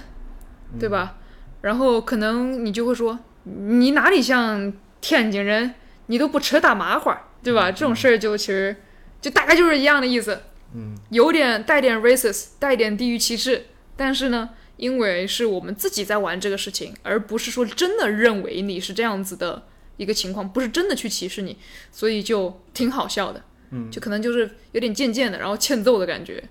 [0.81, 1.19] 对吧？
[1.61, 5.77] 然后可能你就会说，你哪里像天津人？
[6.07, 7.71] 你都不吃大麻花，对吧？
[7.71, 8.75] 这种事儿就其实
[9.21, 10.41] 就大概就是一样的意思，
[10.75, 13.67] 嗯，有点带点 racist，带点地域歧视。
[13.97, 19.63] 但是呢，因为是我们自己在玩这个事情，而不是说真的认为你是这样子的
[19.99, 21.59] 一个情况，不是真的去歧视你，
[21.93, 23.45] 所以就挺好笑的。
[23.73, 26.43] 嗯，就可能就是有点贱贱的，然后欠揍的感觉，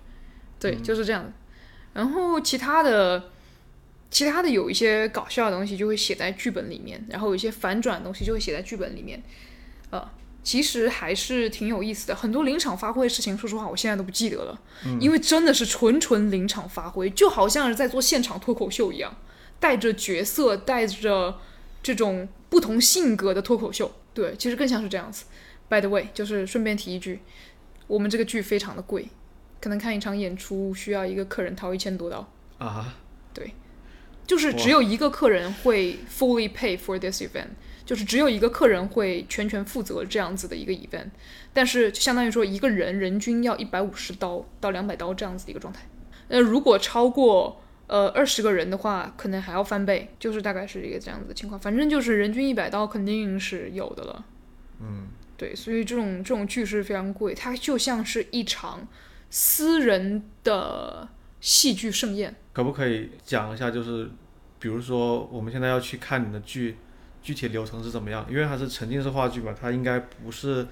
[0.59, 1.33] 对，就是这样。
[1.93, 3.31] 然后其他的。
[4.09, 9.21] 其他的有一些搞笑的东西就会写在剧本里面，然后有一些反转的东西就会写在剧本里面，
[9.89, 10.09] 呃，
[10.41, 12.15] 其实还是挺有意思的。
[12.15, 14.57] 很多临场发挥的事情，说实话，我现在都不记得了，
[15.01, 19.13] 因为真的是纯纯临场发挥，就好像是在做现场脱口秀一样，
[19.59, 21.37] 带着角色，带着
[21.83, 23.91] 这种不同性格的脱口秀。
[24.13, 25.25] 对，其实更像是这样子。
[25.69, 27.19] By the way，就是顺便提一句，
[27.87, 29.07] 我们这个剧非常的贵，
[29.59, 32.95] 可能看一场演出需要一个客人掏一千多刀啊。
[33.33, 33.53] 对。
[34.25, 37.47] 就是只有一个客人会 fully pay for this event，
[37.85, 41.09] 就是只有一个客人会全权负责这样子的一个 event，
[41.53, 45.87] 但是就相当于说一个人人均要一百五十刀到两百刀这样子的一个状态。
[46.27, 51.59] 那如果超过呃二十个人的话，可能还要翻倍，就是大概是一个这样子的情况。
[51.59, 54.25] 反正就是人均一百刀肯定是有的了。
[54.79, 58.87] 嗯，对，所以这种这种剧是非常贵，它就像是一场
[59.29, 61.09] 私人的。
[61.39, 63.69] 戏剧盛宴，可不可以讲一下？
[63.69, 64.09] 就是，
[64.59, 66.75] 比如说我们现在要去看你的剧，
[67.21, 68.25] 具体流程是怎么样？
[68.27, 70.65] 因为它是沉浸式话剧嘛，它应该不是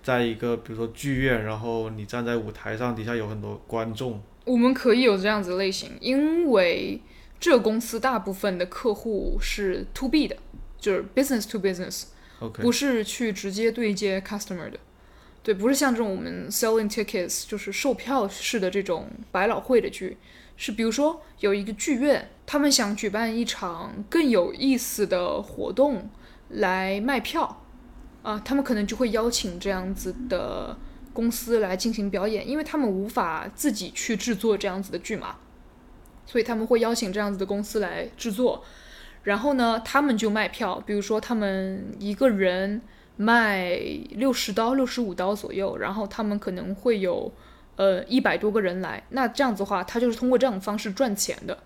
[0.00, 4.22] 在一个比如说剧院，然后你站在舞台上，底下有很多观众。
[4.44, 7.00] 我们可以有这样子类型，因为
[7.38, 10.36] 这公司大部分的客户是 to B 的，
[10.78, 14.78] 就是 business to business，OK，不是去直接对接 customer 的。
[15.42, 20.16] 对，不是像这种我们 selling tickets 就是售票式的这种百老汇的剧，
[20.56, 26.08] 是比如说有一个剧院，他们想举办一场更有意思的活动
[26.48, 27.64] 来卖票，
[28.22, 30.76] 啊，他们可能就会邀请这样子的
[31.12, 35.36] 公司来进行表演，因为他们无法自己去制作这样子的剧嘛，
[36.26, 38.64] 所以他们会邀请这样子的公司来制作，
[39.22, 42.82] 然后呢，他们就卖票，比如说他们一个人。
[43.14, 43.78] 卖
[44.12, 47.30] 六十刀、六十五刀左右，然后他们可能会有
[47.76, 51.58] 呃一百多个人来，那这样子的话，他就是通过这种方式赚钱的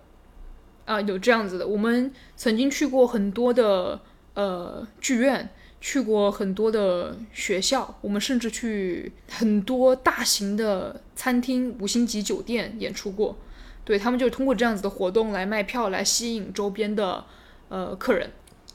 [0.85, 1.65] 啊，有这样子的。
[1.65, 4.01] 我们曾经去过很多的
[4.33, 13.37] 呃剧院，去过很多的学校，我们甚至去很多大型的餐厅、五星级酒店演出过。
[13.83, 17.23] 对他们就是通过这样子的活动来卖票，来吸引周边的
[17.69, 18.29] 呃客人，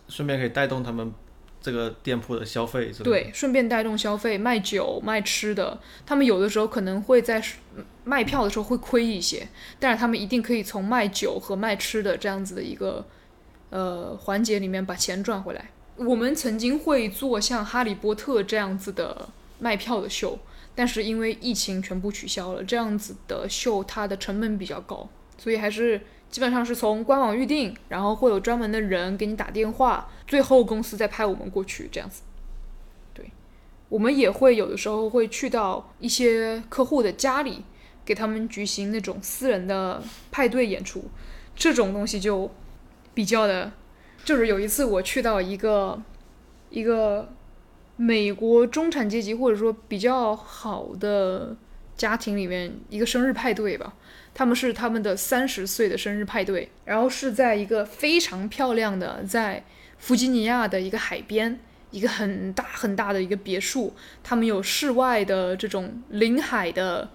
[0.08, 1.12] 顺便可以带动他们。
[1.64, 7.40] 这个店铺的消费对，顺便带动消费，卖酒卖吃的，他们有的时候可能会在
[8.02, 9.46] 卖票的时候会亏一些，
[9.78, 13.06] 但是他们一定可以从卖酒和卖吃的这样子的一个
[13.70, 15.70] 呃环节里面把钱赚回来。
[15.96, 19.28] 我们曾经会做像哈利波特这样子的
[19.58, 20.38] 卖票的秀，
[20.74, 26.00] 但是因为疫情全部取消了，这样子的秀它的成本比较高，所以还是。
[26.32, 32.22] 基本上是从官网预定，然后会有专门的人给你打电话，最后公司再派我们过去这样子。
[33.12, 33.30] 对，
[33.90, 37.62] 我们也会有的时候会去到一些客户的家里，
[38.02, 41.04] 给他们举行那种私人的派对演出。
[41.54, 42.50] 这种东西就
[43.12, 43.70] 比较的，
[44.24, 46.00] 就是有一次我去到一个
[46.70, 47.28] 一个
[47.96, 51.56] 美国中产阶级或者说比较好的
[51.96, 53.94] 家庭里面一个生日派对吧。
[54.34, 59.62] 他们是他们的三十岁的生日派对，然后是在一个非常漂亮的，在
[59.98, 63.92] 弗吉尼亚的一个海边，一个很大很大的一个别墅。
[64.24, 67.10] 他们有室外的这种临海的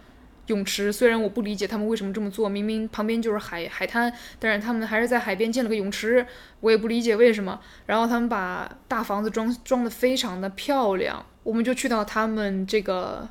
[0.47, 6.25] 泳池，虽然我不理解他们为什么这么做，明明旁边就是海海滩，但是他们还是在海边建了个泳池，
[6.59, 7.61] 我也不理解为什么。
[7.85, 13.29] 然后他们把大房子装装的非常的漂亮，我们就去到他们这个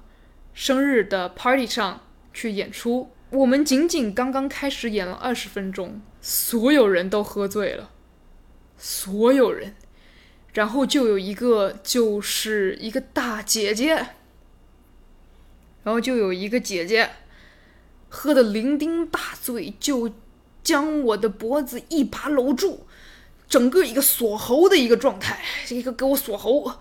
[0.55, 2.01] 生日的 party 上
[2.33, 3.11] 去演出。
[3.31, 7.91] 我们仅仅刚刚开始演了二十分钟，所有人都喝醉了，
[8.79, 9.75] 所有人，
[10.53, 14.07] 然后就有一个就是一个大姐姐，
[15.87, 17.09] 然后就有一个姐姐
[18.09, 20.11] 喝的酩酊大醉，就
[20.65, 22.81] 将我的脖子一把搂住，
[23.49, 26.73] 整个一个锁喉的一个状态，一个给我锁喉，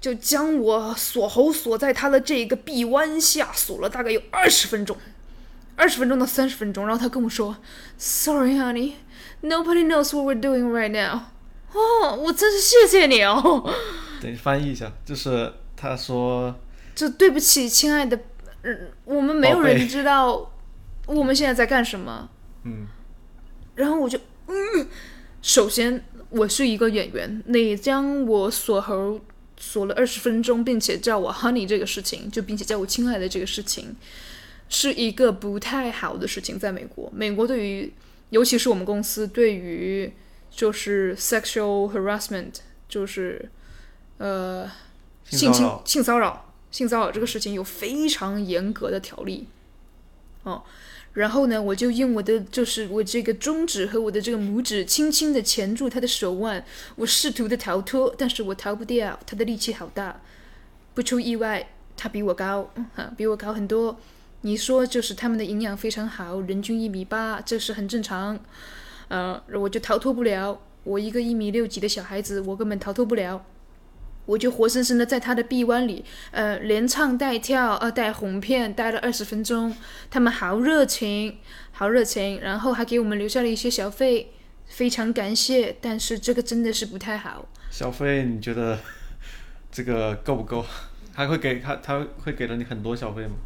[0.00, 4.96] 就将我锁喉锁在他的这个臂弯下，锁了大概有二十分钟。
[5.74, 7.56] 二十分钟到三十分钟，然后他跟我说
[7.98, 8.92] ：“Sorry, honey,
[9.42, 11.22] nobody knows what we're doing right now。”
[11.74, 13.74] 哦，我真是谢谢你哦。
[14.22, 16.54] 等翻译一下，就是他说
[16.94, 18.18] ：“就对不起，亲爱的，
[18.66, 20.52] 嗯，我们没有人知道
[21.06, 22.28] 我们现在在干什么。”
[22.64, 22.86] 嗯。
[23.74, 24.88] 然后我就，嗯，
[25.40, 29.20] 首先我是一个演员，你将我锁喉
[29.56, 33.96] 锁了二十分钟，并且叫我 honey 这个事情，就并且叫我亲爱的这个事情，
[34.68, 36.58] 是一个不太好的事情。
[36.58, 37.92] 在美国，美国对于，
[38.30, 40.12] 尤其是我们公司对于。
[40.48, 42.54] 就是 sexual harassment，
[42.88, 43.50] 就是
[44.16, 44.66] 呃
[45.24, 46.45] 性侵、性骚扰、
[46.76, 49.46] 性骚扰这个事情有非常严格的条例，
[50.42, 50.62] 哦，
[51.14, 56.62] 然后呢，我就用我的就是我这个中指和我的这个拇指轻轻的钳住他的手腕，
[56.96, 60.20] 我试图的逃脱，但是我逃不掉，他的力气好大，
[60.92, 63.98] 不出意外，他比我高，哈，比我高很多。
[64.42, 68.38] 你说就是他们的营养非常好，人均一米八，这是很正常。
[69.08, 70.60] 呃，我就逃脱不了。
[70.84, 73.42] 我一个一米六几的小孩子，我根本逃脱不了。
[74.26, 79.74] 我就活生生的在他的臂弯里，呃，连唱带跳，呃，带哄骗，待了二十分钟。
[80.10, 81.38] 他们好热情，
[81.72, 84.32] 好热情，然后还给我们留下了一些小费，
[84.66, 85.76] 非常感谢。
[85.80, 87.48] 但是这个真的是不太好。
[87.70, 88.78] 小费你觉得
[89.70, 90.64] 这个够不够？
[91.14, 93.36] 还会给他，他会给了你很多小费吗？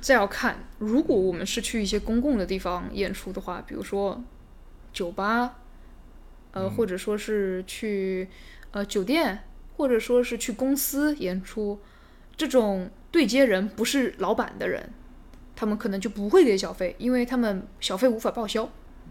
[0.00, 0.64] 这要看。
[0.78, 4.24] 如果我们是去一些公共的地方演出的话，比如说。
[4.92, 5.56] 酒吧，
[6.52, 8.26] 呃，或者说是去
[8.70, 9.40] 呃酒店，
[9.76, 11.80] 或者说是去公司演出，
[12.36, 14.90] 这种对接人不是老板的人，
[15.54, 18.68] 他们可能就不会给小费，因为他们小费无法报销。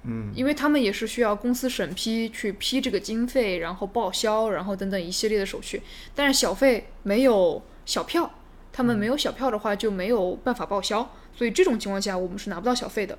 [0.08, 5.82] 嗯，因为他们也是需要公司审批去批这个经费，然后报销，然后等等一系列的手续。
[6.14, 8.30] 但是小费没有小票，
[8.72, 13.18] 他们没有小票的话就没有办法报销，所以这种情况下我们是拿不到小费的。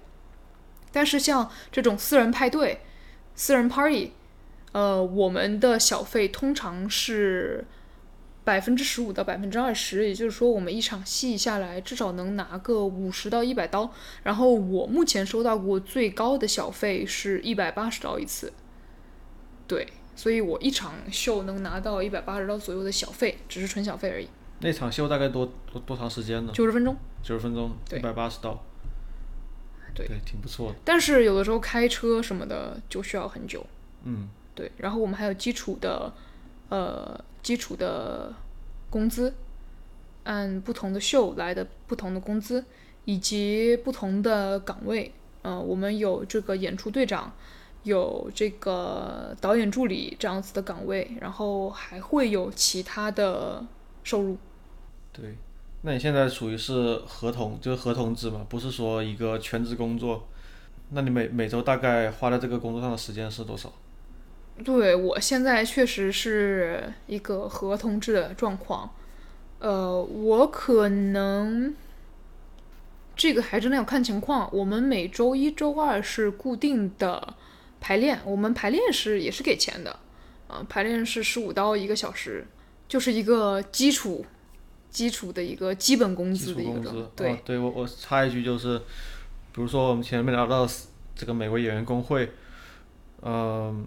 [0.92, 2.80] 但是像这种私人派对、
[3.34, 4.12] 私人 party，
[4.72, 7.64] 呃，我们的小费通常是
[8.44, 13.90] 百分之十五到百分之二十，也就是说，我们一场戏下来至少能拿个五十到一百刀。
[14.22, 18.52] 然后我目前收到过最高的小费是一百八十刀一次。
[19.66, 24.28] 对，所以我一场秀能拿到一百八十刀左右的小费，只是纯小费而已。
[24.60, 26.52] 那场秀大概多多多长时间呢？
[26.54, 26.96] 九十分钟。
[27.22, 28.62] 九十分钟，一百八十刀。
[29.94, 30.76] 对，挺不错的。
[30.84, 33.66] 但是有的时候开车什么的就需要很久。
[34.04, 34.72] 嗯，对。
[34.78, 36.12] 然后我们还有基础的，
[36.68, 38.34] 呃，基础的
[38.90, 39.32] 工资，
[40.24, 42.64] 按不同的秀来的不同的工资，
[43.04, 45.12] 以及不同的岗位。
[45.42, 47.32] 嗯，我们有这个演出队长，
[47.84, 53.64] 有这个导演助理这样子的岗位，然后还会有其他的
[54.02, 54.36] 收入。
[55.12, 55.36] 对。
[55.82, 60.26] 那你现在属于是合同，就是合同制嘛，不是说一个全职工作。
[60.90, 63.72] 那你每每周大概花在这个工作上的时间是多少？
[64.64, 68.90] 对我现在确实是一个合同制的状况。
[69.58, 71.74] 呃，我可能
[73.14, 74.48] 这个还真的要看情况。
[74.52, 77.34] 我们每周一周二是固定的
[77.80, 79.98] 排练，我们排练是也是给钱的，
[80.48, 82.46] 啊，排练是十五刀一个小时，
[82.88, 84.24] 就是一个基础。
[84.88, 88.78] 基础的一个基本工资的一个，对，对我我插一句就是，
[89.52, 90.66] 比如说我们前面聊到
[91.14, 92.32] 这个美国演员工会，
[93.20, 93.86] 嗯，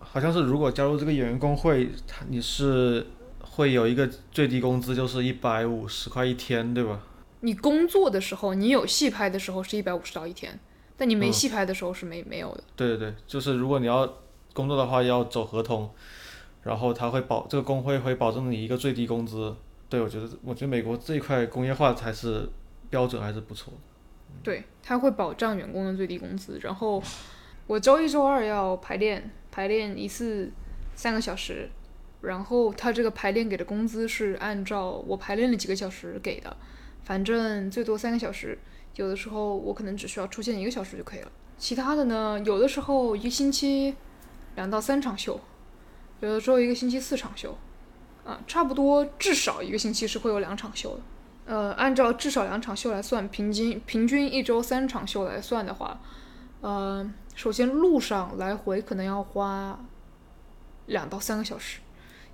[0.00, 3.06] 好像是如果加入这个演员工会，他你是
[3.40, 7.00] 会有一个最低工资，就是一百五十块一天，对吧？
[7.40, 10.58] 你工作的时候，你有戏拍的时候是一百五十刀一天，
[10.96, 12.64] 但你没戏拍的时候是没没有的。
[12.74, 14.06] 对对对，就是如果你要
[14.52, 15.90] 工作的话，要走合同，
[16.62, 19.54] 然后他会保这个工会会保证你一个最低工资。
[19.88, 22.48] 对，我觉得，我觉得美国这一块工业化才是
[22.88, 23.78] 标准，还是不错的。
[24.42, 26.58] 对，他会保障员工的最低工资。
[26.62, 27.02] 然后
[27.66, 30.50] 我周一、周二要排练，排练一次
[30.94, 31.68] 三个小时。
[32.20, 36.54] 然后他这个排练给的工资是按照我排练了几个小时给的，
[37.02, 38.58] 反正最多三个小时。
[38.96, 41.32] 有的时候我可能只需要出现一个小时就可以了。
[41.56, 43.94] 其他的呢，有的时候一个星期
[44.56, 45.40] 两到三场秀，
[46.20, 47.56] 有的时候一个星期四场秀。
[48.22, 51.02] 啊，差不多至少一个星期是会有两场秀的。
[51.46, 55.98] 呃，按照至少两场秀来算，平均平均一周三场秀来算的话，
[56.60, 57.10] 呃，
[57.40, 59.82] 首先路上来回可能要花
[60.84, 61.80] 两到三个小时，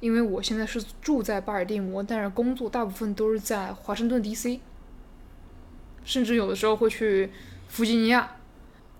[0.00, 4.60] 因为我现在是住在巴尔的摩，但是工作大部分都是在华盛顿 D.C.，
[6.02, 7.30] 甚至有的时候会去
[7.68, 8.34] 弗吉尼亚，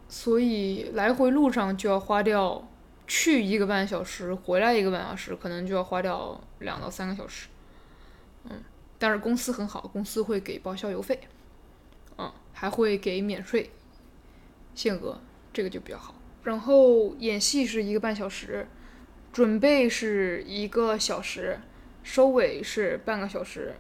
[0.09, 2.69] 所以来回路上就要花掉。
[3.09, 7.49] 去一个半小时，回来一个半小时，可能就要花掉两到三个小时。
[8.45, 8.63] 嗯，
[8.97, 11.21] 但是公司很好，公司会给报销油费。
[12.19, 13.71] 嗯，还会给免税
[14.75, 15.21] 限额，
[15.57, 16.15] 这个就比较好。
[16.43, 18.69] 然后演戏是一个半小时，
[19.33, 21.59] 准备是一个小时，
[22.03, 23.75] 收尾是半个小时，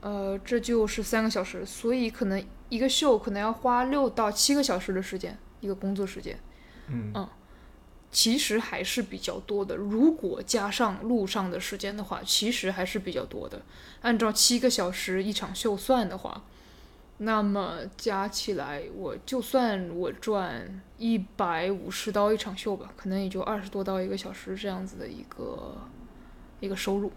[0.00, 6.38] 呃，这就是三个小时，所以可能一个秀可能要花六到七个小时的时间，一个工作时间。
[6.86, 7.28] 嗯嗯，
[8.12, 9.74] 其实还是比较多的。
[9.74, 13.62] 如果加上路上的时间的话，其实还是比较多的。
[14.02, 16.44] 按照七个小时一场秀算的话，
[17.22, 25.76] 那么加起来，我就算我赚一百五十刀一场秀吧，可能也就二十多刀一个小时这样子的一个
[26.60, 27.12] 一个收入。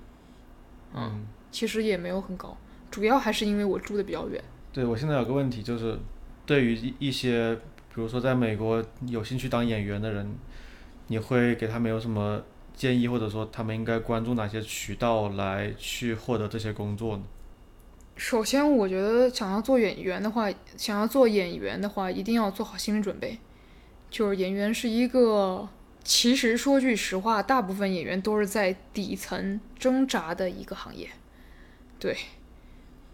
[0.94, 2.58] 嗯，其实也没有很高，
[2.92, 4.44] 主要还是因为我住的比较远。
[4.74, 5.98] 对我现在有个问题就是，
[6.46, 10.36] 对于一一些比如说在美国有兴趣当演员的人，
[11.08, 12.44] 你会给他们有什么
[12.76, 17.24] 建议，或者说他们应该关注哪些渠道来去获得这些工作呢？
[18.26, 23.38] 首先，我觉得想要做演员的话，想要做演员的话，一定要做好心理准备。
[24.10, 25.68] 就是演员是一个，
[26.06, 31.10] 其实说句实话，大部分演员都是在底层挣扎的一个行业。
[32.00, 32.16] 对，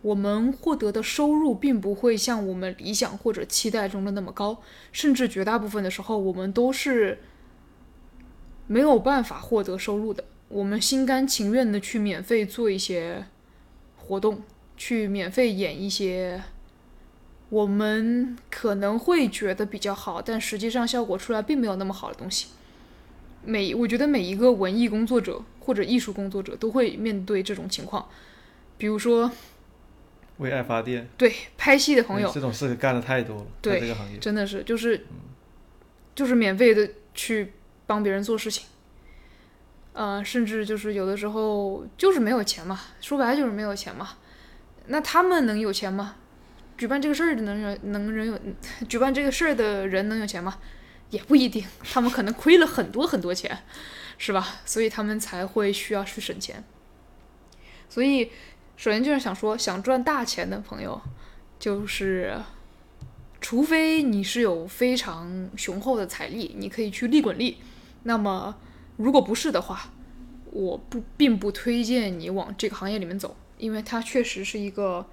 [0.04, 7.18] 我们获得的收入并不会像我们理想或者期待中的那么高，甚至绝大部分的时候，我们都是
[8.68, 10.24] 没有办法获得收入的。
[10.50, 13.26] 我们心甘情愿的去免费做一些
[13.98, 14.44] 活动。
[14.80, 16.42] 去免费演一些
[17.50, 22.48] 我们可能会觉得比较好，但实际上效果出来并没有那么好的东西。
[23.44, 28.08] 每我觉得每一个文艺工作者或者艺术工作者都会面对这种情况，
[28.78, 29.30] 比如说
[30.38, 34.18] 为爱发电，对拍戏的朋友，这种事干的太多了，对这个行业。
[34.20, 35.06] 真的是就是
[36.16, 37.52] 就是免费的去
[37.86, 38.68] 帮别人做事情，
[39.92, 44.12] 呃，甚至就是有的时候就是没有钱嘛，说白了就是没有钱嘛。
[44.90, 46.16] 那他们能有钱吗？
[46.78, 48.40] 举办这个事儿的能人能人有
[48.88, 50.58] 举办这个事儿的人能有钱吗？
[51.10, 53.64] 也不一定，他们可能亏了很多很多钱，
[54.18, 54.48] 是吧？
[54.66, 56.64] 所以他们才会需要去省钱。
[57.90, 58.32] 所以，
[58.78, 61.02] 首先就是想说，想赚大钱的朋友，
[61.60, 62.40] 就是
[63.42, 67.58] 除非你是有非常雄厚的财力，你可以去利滚利。
[68.04, 68.56] 那么，
[68.98, 69.92] 如果不是的话，
[70.52, 73.36] 我不并不推荐你往这个行业里面走。
[73.60, 75.06] 因为它确实是一个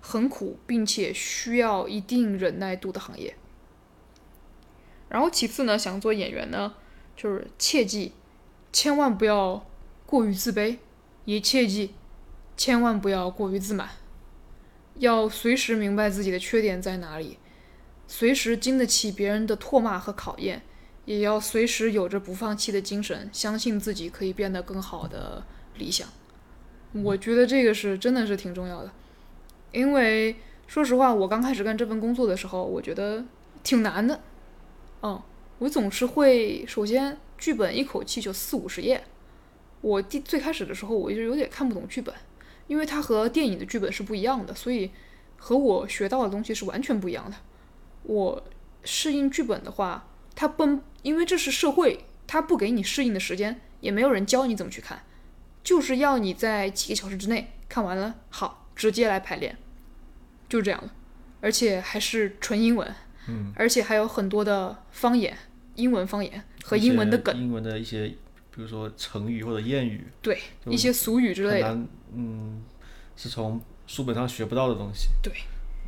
[0.00, 3.34] 很苦，并且需要一定忍耐度的行业。
[5.08, 6.74] 然后其次呢，想做演员呢，
[7.16, 8.12] 就是切记，
[8.72, 9.66] 千万不要
[10.04, 10.78] 过于自卑，
[11.24, 11.94] 也切记，
[12.56, 13.88] 千万不要过于自满，
[14.96, 17.38] 要随时明白自己的缺点在哪里，
[18.06, 20.62] 随时经得起别人的唾骂和考验，
[21.04, 26.08] 也要随时有着不放弃的精神，相信自己可以变得更好的理想。
[27.02, 28.90] 我觉得这个是真的是挺重要的，
[29.72, 30.36] 因为
[30.66, 33.24] 说实话，我刚开始干这份工作的时候，我觉得
[33.62, 34.20] 挺难的。
[35.02, 35.20] 嗯，
[35.58, 39.04] 我总是会首先剧本一口气就四五十页，
[39.80, 42.14] 我第最开始的时候我就有点看不懂剧本，
[42.66, 44.90] 因为它和电影的剧本是不一样的，所以
[45.36, 47.36] 和我学到的东西是完全不一样的。
[48.04, 48.42] 我
[48.84, 55.02] 适应剧本的话，它不因为这是社会，它不给你适应的时间，也没有人教你怎么去看。
[55.66, 59.58] 就是要你在几个小时之内看完了，好，直接来排练，
[60.48, 60.92] 就是这样了，
[61.40, 62.88] 而且还是纯英文，
[63.26, 65.36] 嗯，而且还有很多的方言，
[65.74, 71.76] 英文方言和英文的梗，英文的一些，比如说成语或者谚语，对，一些俗语之类的，
[72.14, 72.62] 嗯，
[73.16, 75.08] 是从书本上学不到的东西。
[75.20, 75.32] 对，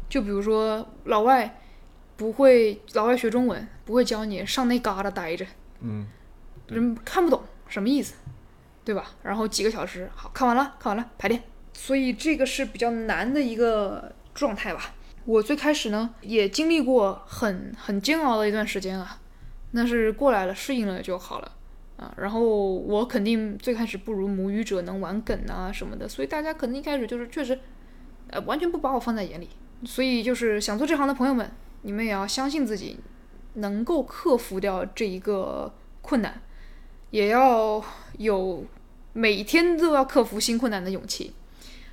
[0.09, 1.61] 就比如说老外
[2.17, 5.47] 不会，老外学中文不会教你上那旮瘩待着，
[5.83, 6.09] 嗯，
[6.67, 8.15] 人看不懂什么意思。
[8.89, 9.05] 对吧？
[9.23, 11.43] 然后几个小时，好看完了，看完了排练，
[11.75, 14.95] 所以这个是比较难的一个状态吧。
[15.27, 19.21] 我最开始呢也经历过很很煎熬的一段时间啊，
[19.73, 21.53] 那是过来了，适应了就好了
[21.99, 22.15] 啊。
[22.17, 27.61] 然后我肯定最开始不如母语者能玩梗啊什么的，所以大家可能一开始就是确实，
[28.29, 29.51] 呃，完全不把我放在眼里。
[29.85, 32.99] 所以就是想做这行的朋友们，你们也要相信自己
[33.53, 36.41] 能够克服掉这一个困难，
[37.11, 37.85] 也要
[38.17, 38.65] 有。
[39.19, 41.33] 每天都要克服新困难的勇气。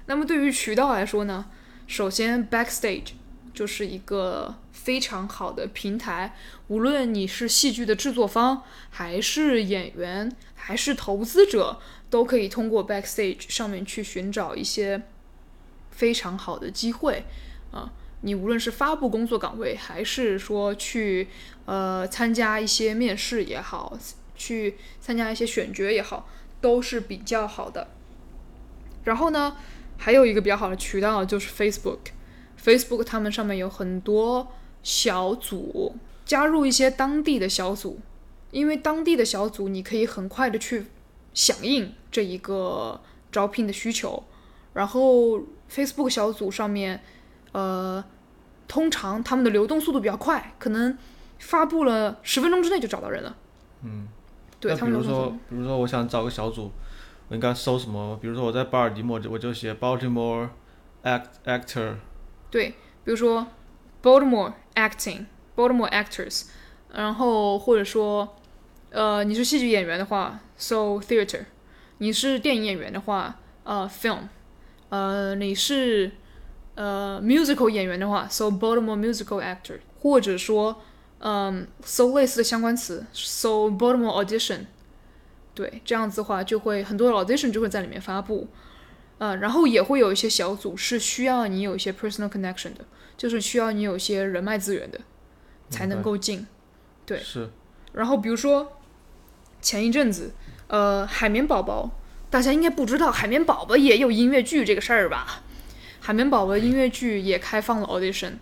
[0.05, 1.47] 那么对于渠道来说呢？
[1.87, 3.13] 首先，Backstage
[3.51, 6.35] 就是一个非常好的平台。
[6.67, 8.61] 无论你是戏剧的制作方，
[8.91, 11.79] 还是演员，还是投资者，
[12.11, 15.01] 都可以通过 Backstage 上面去寻找一些
[15.89, 17.25] 非常好的机会
[17.71, 17.91] 啊。
[18.21, 21.27] 你无论是发布工作岗位，还是说去
[21.65, 23.97] 呃参加一些面试也好，
[24.35, 26.29] 去参加一些选角也好。
[26.65, 27.89] 都是比较好的。
[29.03, 29.55] 然后呢，
[29.99, 31.99] 还有一个比较好的渠道就是 Facebook。
[32.59, 34.51] Facebook 他们上面有很多
[34.81, 35.95] 小组，
[36.25, 37.99] 加入一些当地的小组，
[38.49, 40.87] 因为当地的小组你可以很快的去
[41.35, 42.99] 响应这一个
[43.31, 44.23] 招聘的需求。
[44.73, 45.41] 然后
[45.71, 46.99] Facebook 小组上面，
[47.51, 48.03] 呃，
[48.67, 50.97] 通常他们的流动速度比较快，可能
[51.37, 53.37] 发布了十分钟之内就找到人了。
[53.83, 54.07] 嗯，
[54.69, 56.71] 那比如说比如说我想找个小组，
[57.27, 58.17] 我应该搜什么？
[58.21, 60.49] 比如说我在巴尔的摩，我就写 Baltimore
[61.03, 61.95] act actor。
[62.49, 62.69] 对，
[63.03, 63.47] 比如说
[64.01, 66.45] Baltimore acting、Baltimore actors，
[66.93, 68.35] 然后或者说，
[68.91, 71.45] 呃，你是戏剧演员的话，so theater；
[71.97, 74.19] 你是电影演员的话，呃，film；
[74.89, 76.11] 呃，你是
[76.75, 80.81] 呃 musical 演员的话，so Baltimore musical actor；或者说，
[81.27, 84.65] 嗯，so 类似的相关词，so Baltimore audition。
[85.55, 88.47] 对，这样子的话就会很多的 audition 就会在里面发布。
[89.17, 92.85] 嗯，然后也会有一些小组是需要你有一些 personal connection 的，
[93.17, 94.99] 就是需要你有一些人脉资源的，
[95.71, 96.45] 才能够进。
[97.07, 97.49] 对是，
[97.93, 98.73] 然后比如说
[99.61, 100.31] 前一阵子，
[100.67, 101.89] 呃，海绵宝宝，
[102.29, 105.41] 大家应该不知道海绵宝宝也有音乐剧这个事儿吧？
[106.01, 108.33] 海绵宝宝音乐剧也开放了 audition，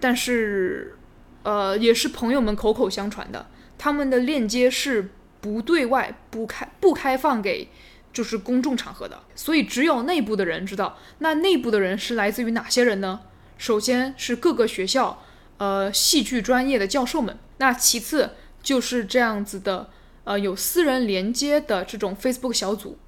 [0.00, 0.97] 但是
[1.48, 3.46] 呃，也是朋友们口口相传的，
[3.78, 7.70] 他们的链接是不对外、不开、不开放给
[8.12, 10.98] 就是公众场合的，所以只有内部的人知道。
[11.20, 13.20] 那内部的人是来自于哪些人呢？
[13.56, 15.22] 首先是各个学校，
[15.56, 17.38] 呃，戏剧专业的教授们。
[17.56, 18.32] 那其次
[18.62, 19.88] 就是这样子的，
[20.24, 22.98] 呃，有私人连接的这种 Facebook 小组。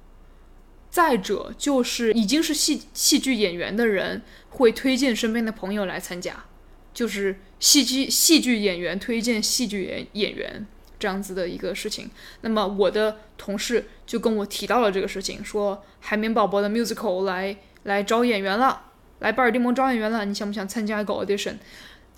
[0.89, 6.45] 再者就是已经是戏戏剧演员的人会推荐身边的朋友来参加，
[6.93, 10.65] 就是戏剧戏剧演员推荐戏剧演演员
[10.99, 12.09] 这样子的一个事情。
[12.41, 18.83] 那么我的同事就跟我提到了这个事情，说海绵宝宝的 musical 来来招演员了，
[19.19, 21.55] 来巴尔的摩招演员了，你想不想参加一个 audition？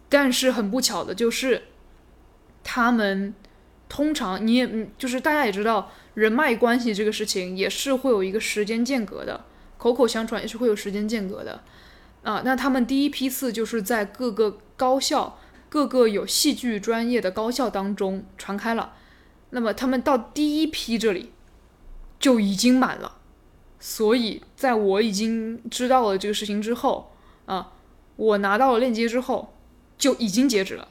[0.10, 1.64] 但是很不巧的就是，
[2.64, 3.34] 他们
[3.88, 9.46] 通常你也嗯就是大家也知道，人脉关系这个事情也是会有一个时间间隔的，
[9.78, 11.64] 口口相传也是会有时间间隔的
[12.24, 12.42] 啊。
[12.44, 15.38] 那他们第一批次就是在各个高校、
[15.70, 18.94] 各个有戏剧专业的高校当中传开了，
[19.52, 21.32] 那么他们到第一批这里
[22.20, 23.18] 就已经满了，
[23.80, 27.12] 所以在我已经知道了这个事情之后
[27.46, 27.72] 啊，
[28.16, 29.54] 我拿到了链接之后
[29.98, 30.88] 就已经截止了，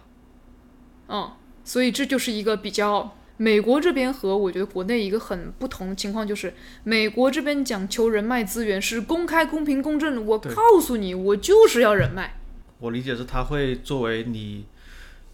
[1.08, 1.32] 嗯，
[1.64, 6.52] 所以这就是一个比较美国这边和我觉得国内一个很不同的情况，就是
[6.84, 12.40] 美国这边讲求人脉资源是公开、公平、公正，我告诉你，我就是要人脉，
[12.78, 14.66] 我理解是他会作为你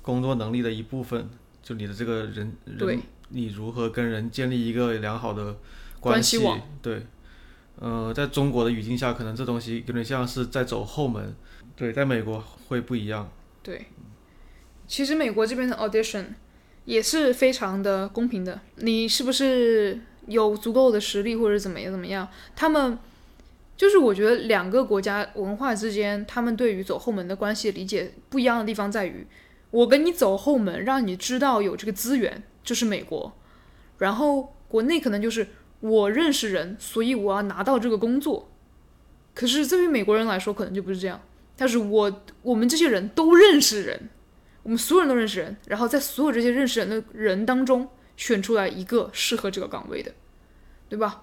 [0.01, 1.29] 工作能力的一部分，
[1.63, 5.59] 就你的这个人对人，你如何跟人建立一个良好的系
[6.01, 6.61] 关系网。
[6.81, 7.07] 对，
[7.77, 11.35] 呃，在中国的语境下，可能这东西有点像是在走后门。
[11.77, 13.31] 对，在美国会不一样。
[13.63, 13.87] 对，
[14.87, 16.25] 其实美国这边的 audition
[16.89, 22.27] 也是非常的公平的，你是不是有足够的实力或者怎么样怎么样？
[22.57, 22.99] 他们
[23.77, 29.27] 就是我觉得两个国家文化之间，他们对于走后门的关系理解不一样的地方在于，
[29.71, 33.35] 我跟你走后门，让你知道有这个资源，这是美国，
[33.99, 35.47] 然后国内可能就是
[35.81, 38.51] 我认识人，所以我要拿到这个工作。
[39.35, 41.21] 可是对于美国人来说，可能就不是这样。
[41.55, 44.09] 但是我我们这些人都认识人，
[44.69, 47.89] 我们所有人都认识人，然后在所有这些认识人的人当中
[48.19, 50.13] 选出来一个适合这个岗位的，
[50.91, 51.23] 对吧？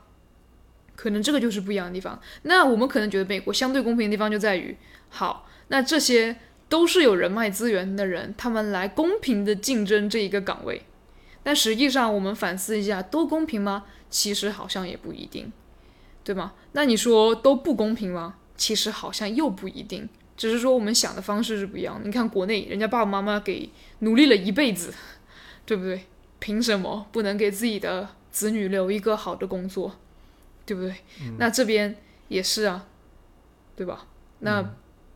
[0.95, 2.19] 可能这个就是不一样的地方。
[2.41, 4.75] 那我们可能觉得美国相对公平的地方就在于，
[5.09, 6.37] 好，那这些
[6.67, 10.81] 都是有人脉资源的人，他们来公平的竞争这一个岗位。
[11.43, 13.85] 但实际上，我们反思一下，都公平吗？
[14.09, 15.53] 其实好像也不一定，
[16.23, 16.53] 对吗？
[16.71, 18.37] 那你说都不公平吗？
[18.57, 20.09] 其实好像又不一定。
[20.37, 22.05] 只是说我们想的方式是不一样的。
[22.05, 23.69] 你看国内人家爸爸妈妈给
[23.99, 24.93] 努力了一辈子，
[25.65, 26.01] 对不对？
[26.39, 29.95] 凭什么不能给自己的子女留一个好的工作，
[30.65, 30.93] 对不对？
[31.39, 31.95] 那这边
[32.27, 32.85] 也是啊，
[33.75, 34.05] 对吧？
[34.39, 34.61] 那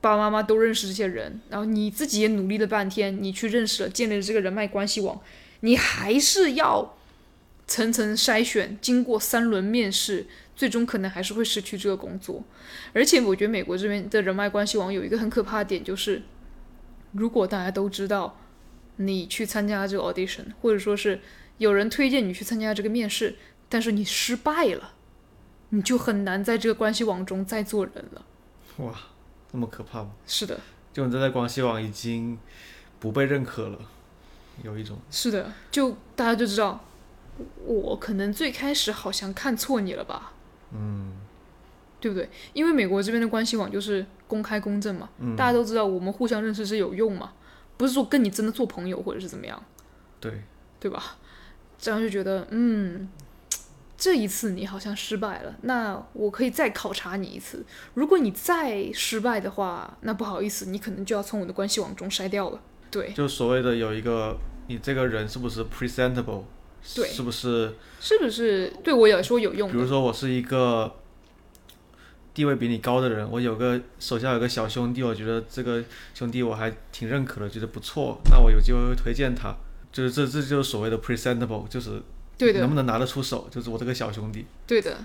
[0.01, 5.19] 爸爸妈妈都认识这些人，然后你自己也努力了半天，你去认识了，建立了这个人脉关系网，
[5.59, 6.97] 你还是要
[7.67, 10.25] 层层筛选，经过三轮面试，
[10.59, 12.43] 最终可能还是会失去这个工作。
[12.91, 16.21] 而且我觉得美国这边的人脉关系网有一个很可怕的点，就是
[17.13, 18.37] 如果大家都知道
[18.97, 21.21] 你去参加这个 audition，或者说是
[21.59, 23.37] 有人推荐你去参加这个面试，
[23.69, 24.91] 但是你失败了，
[25.69, 28.25] 你就很难在这个关系网中再做人了。
[28.79, 28.93] 哇，
[29.51, 30.11] 那么可怕吗？
[30.27, 30.59] 是的，
[30.91, 32.37] 就你这在关系网已经
[32.99, 33.79] 不被认可了，
[34.61, 36.83] 有一种是的，就大家就知道，
[37.63, 40.33] 我可能最开始好像看错你了吧？
[40.73, 41.13] 嗯，
[41.99, 42.29] 对不对？
[42.53, 47.33] 因为美国这边的关系网就是公开公正嘛，大家都知道我们互相认识是有用嘛，
[47.77, 49.61] 不是说跟你真的做朋友或者是怎么样，
[50.19, 50.43] 对，
[50.79, 51.17] 对吧？
[51.77, 53.07] 这样就觉得，嗯，
[53.97, 57.65] 这一次你好像失败了，那我可以再考察你一次。
[57.93, 62.61] 如果你再失败的话，那不好意思，你可能就要从我的关系网中筛掉了。
[62.91, 66.43] 对，就所谓的有一个，你这个人是不是 presentable？
[66.95, 67.73] 对，是不是？
[67.99, 69.71] 是不是对我来说有用？
[69.71, 70.95] 比如说我是一个。
[72.31, 79.53] 地位比你高的人，我有个手下有个小兄弟，我觉得这个兄弟我还挺认可的，觉得不错，那我有机会会推荐他。
[79.91, 82.01] 就是这这就是所谓的 presentable，就是
[82.37, 84.45] 对的，能不能拿得出手，就是我这个小兄弟。
[84.65, 84.99] 对的，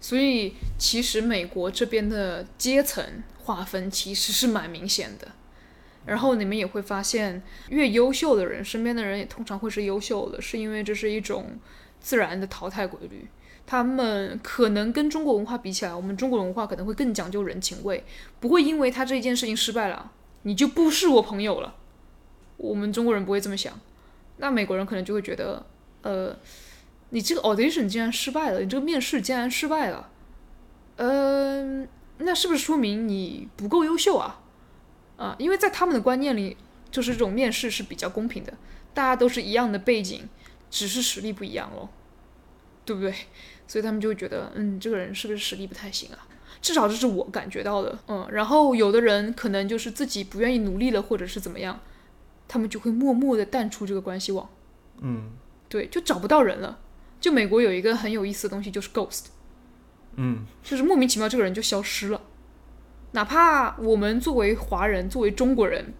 [0.00, 3.04] 所以其实美国这边的阶层
[3.40, 5.28] 划分其实是蛮明显的。
[6.06, 11.58] 然后你们也会发现，越优秀的人，身边的人也通常会是优秀的，是因为这是一种
[12.00, 13.28] 自然的淘汰规律。
[13.66, 18.02] 他们可能跟中国文化比起来，我们中国文化可能会更讲究人情味，
[18.40, 20.10] 不会因为他这一件事情失败了，
[20.42, 21.76] 你就不是我朋友了。
[22.56, 23.78] 我们中国人不会这么想，
[24.38, 25.64] 那美国人可能就会觉得，
[26.02, 26.36] 呃，
[27.10, 30.10] 你这个 audition 竟然失败了，你这个面试竟然失败了，
[30.96, 31.86] 呃，
[32.18, 34.39] 那是不是说明你不够优秀啊？
[35.20, 36.56] 啊，因为在他们的观念里，
[36.90, 38.54] 就是这种面试是比较公平的，
[38.94, 40.26] 大家都是一样的背景，
[40.70, 41.90] 只是实力不一样喽，
[42.86, 43.14] 对不对？
[43.68, 46.26] 所以他们就会觉得，嗯，这个人是不是实力不太行啊？
[46.62, 48.26] 至少这是我感觉到的，嗯。
[48.32, 51.78] 然后有的人可能就是自己不愿意努力了，或者是怎么样，
[52.48, 54.48] 他们就会默默的淡出这个关系网，
[55.00, 55.30] 嗯，
[55.68, 56.78] 对，就找不到人了。
[57.20, 59.26] 就美国有一个很有意思的东西，就是 ghost，
[60.16, 62.20] 嗯，就是莫名其妙这个人就消失了。
[63.12, 65.92] 哪怕我们作为华人，作为中国人，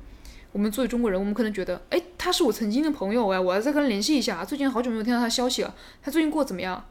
[0.52, 4.44] 我们作为中国人，我们可能觉得，哎，他是我曾经的朋友哎，我要再跟他联系一下。
[4.44, 6.86] 最近好久没有听到他消息了，他最近过得怎么样？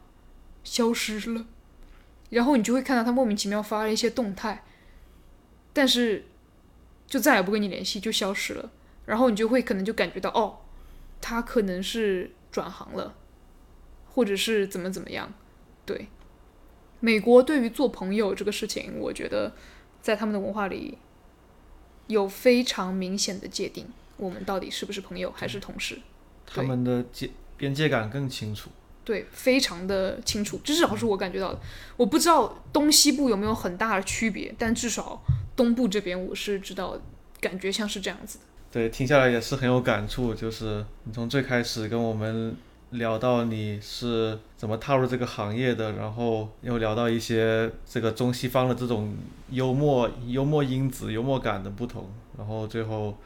[0.62, 1.46] 消失了，
[2.28, 4.62] 然后你就会看到他莫名其妙发了一些动态，
[5.72, 6.26] 但是
[7.06, 8.70] 就再也不跟你联系，就消失了。
[9.06, 10.58] 然后你就会可能就感觉到，哦，
[11.20, 13.14] 他可能是转行了，
[14.10, 15.32] 或者是怎么怎么样。
[15.86, 16.08] 对，
[17.00, 19.54] 美国对于做朋友这个事情，我觉得
[20.02, 20.98] 在他们的文化里
[22.06, 23.86] 有非常明显的界定，
[24.16, 25.98] 我们到底是不是朋友还是同事？
[26.46, 28.70] 他们的界边界感更清楚。
[29.02, 31.58] 对，非常的清楚，至少是我感觉到的。
[31.96, 35.20] 我不知道东西部有没有很大的区别，但至少
[35.56, 36.96] 东部这边我是知道，
[37.40, 38.44] 感觉像是这样子的。
[38.70, 40.32] 对，听下来也是很有感触。
[40.34, 42.54] 就是你从最开始跟我们
[42.90, 49.14] 聊到你是怎么踏入这个行业的，然后又聊到一些这个中西方的这种
[49.50, 53.16] 幽默、幽默因子、幽默感的不同，然后最后。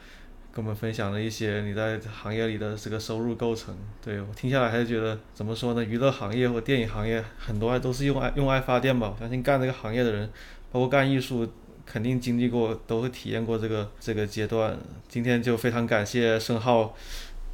[0.55, 5.83] 跟我们分享了一些你在行业里的这个收入构成，对我听下来还是觉得怎么说呢？
[5.83, 9.11] 娱乐行业或电影行业很多都是用爱用爱发电吧。
[9.13, 10.31] 我相信干这个行业的人，
[10.71, 11.45] 包括干艺术，
[11.85, 14.77] 肯定经历过，都会体验过这个这个阶段。
[15.09, 16.95] 今天就非常感谢申浩，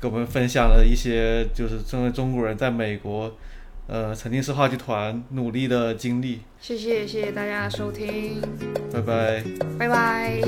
[0.02, 3.32] 给我们分享了一些，就是作为中国人在美国，
[3.86, 6.42] 呃，曾经是话剧团努力的经历。
[6.60, 8.42] 谢谢，谢谢大家收听，
[8.92, 9.44] 拜拜，
[9.78, 10.42] 拜拜。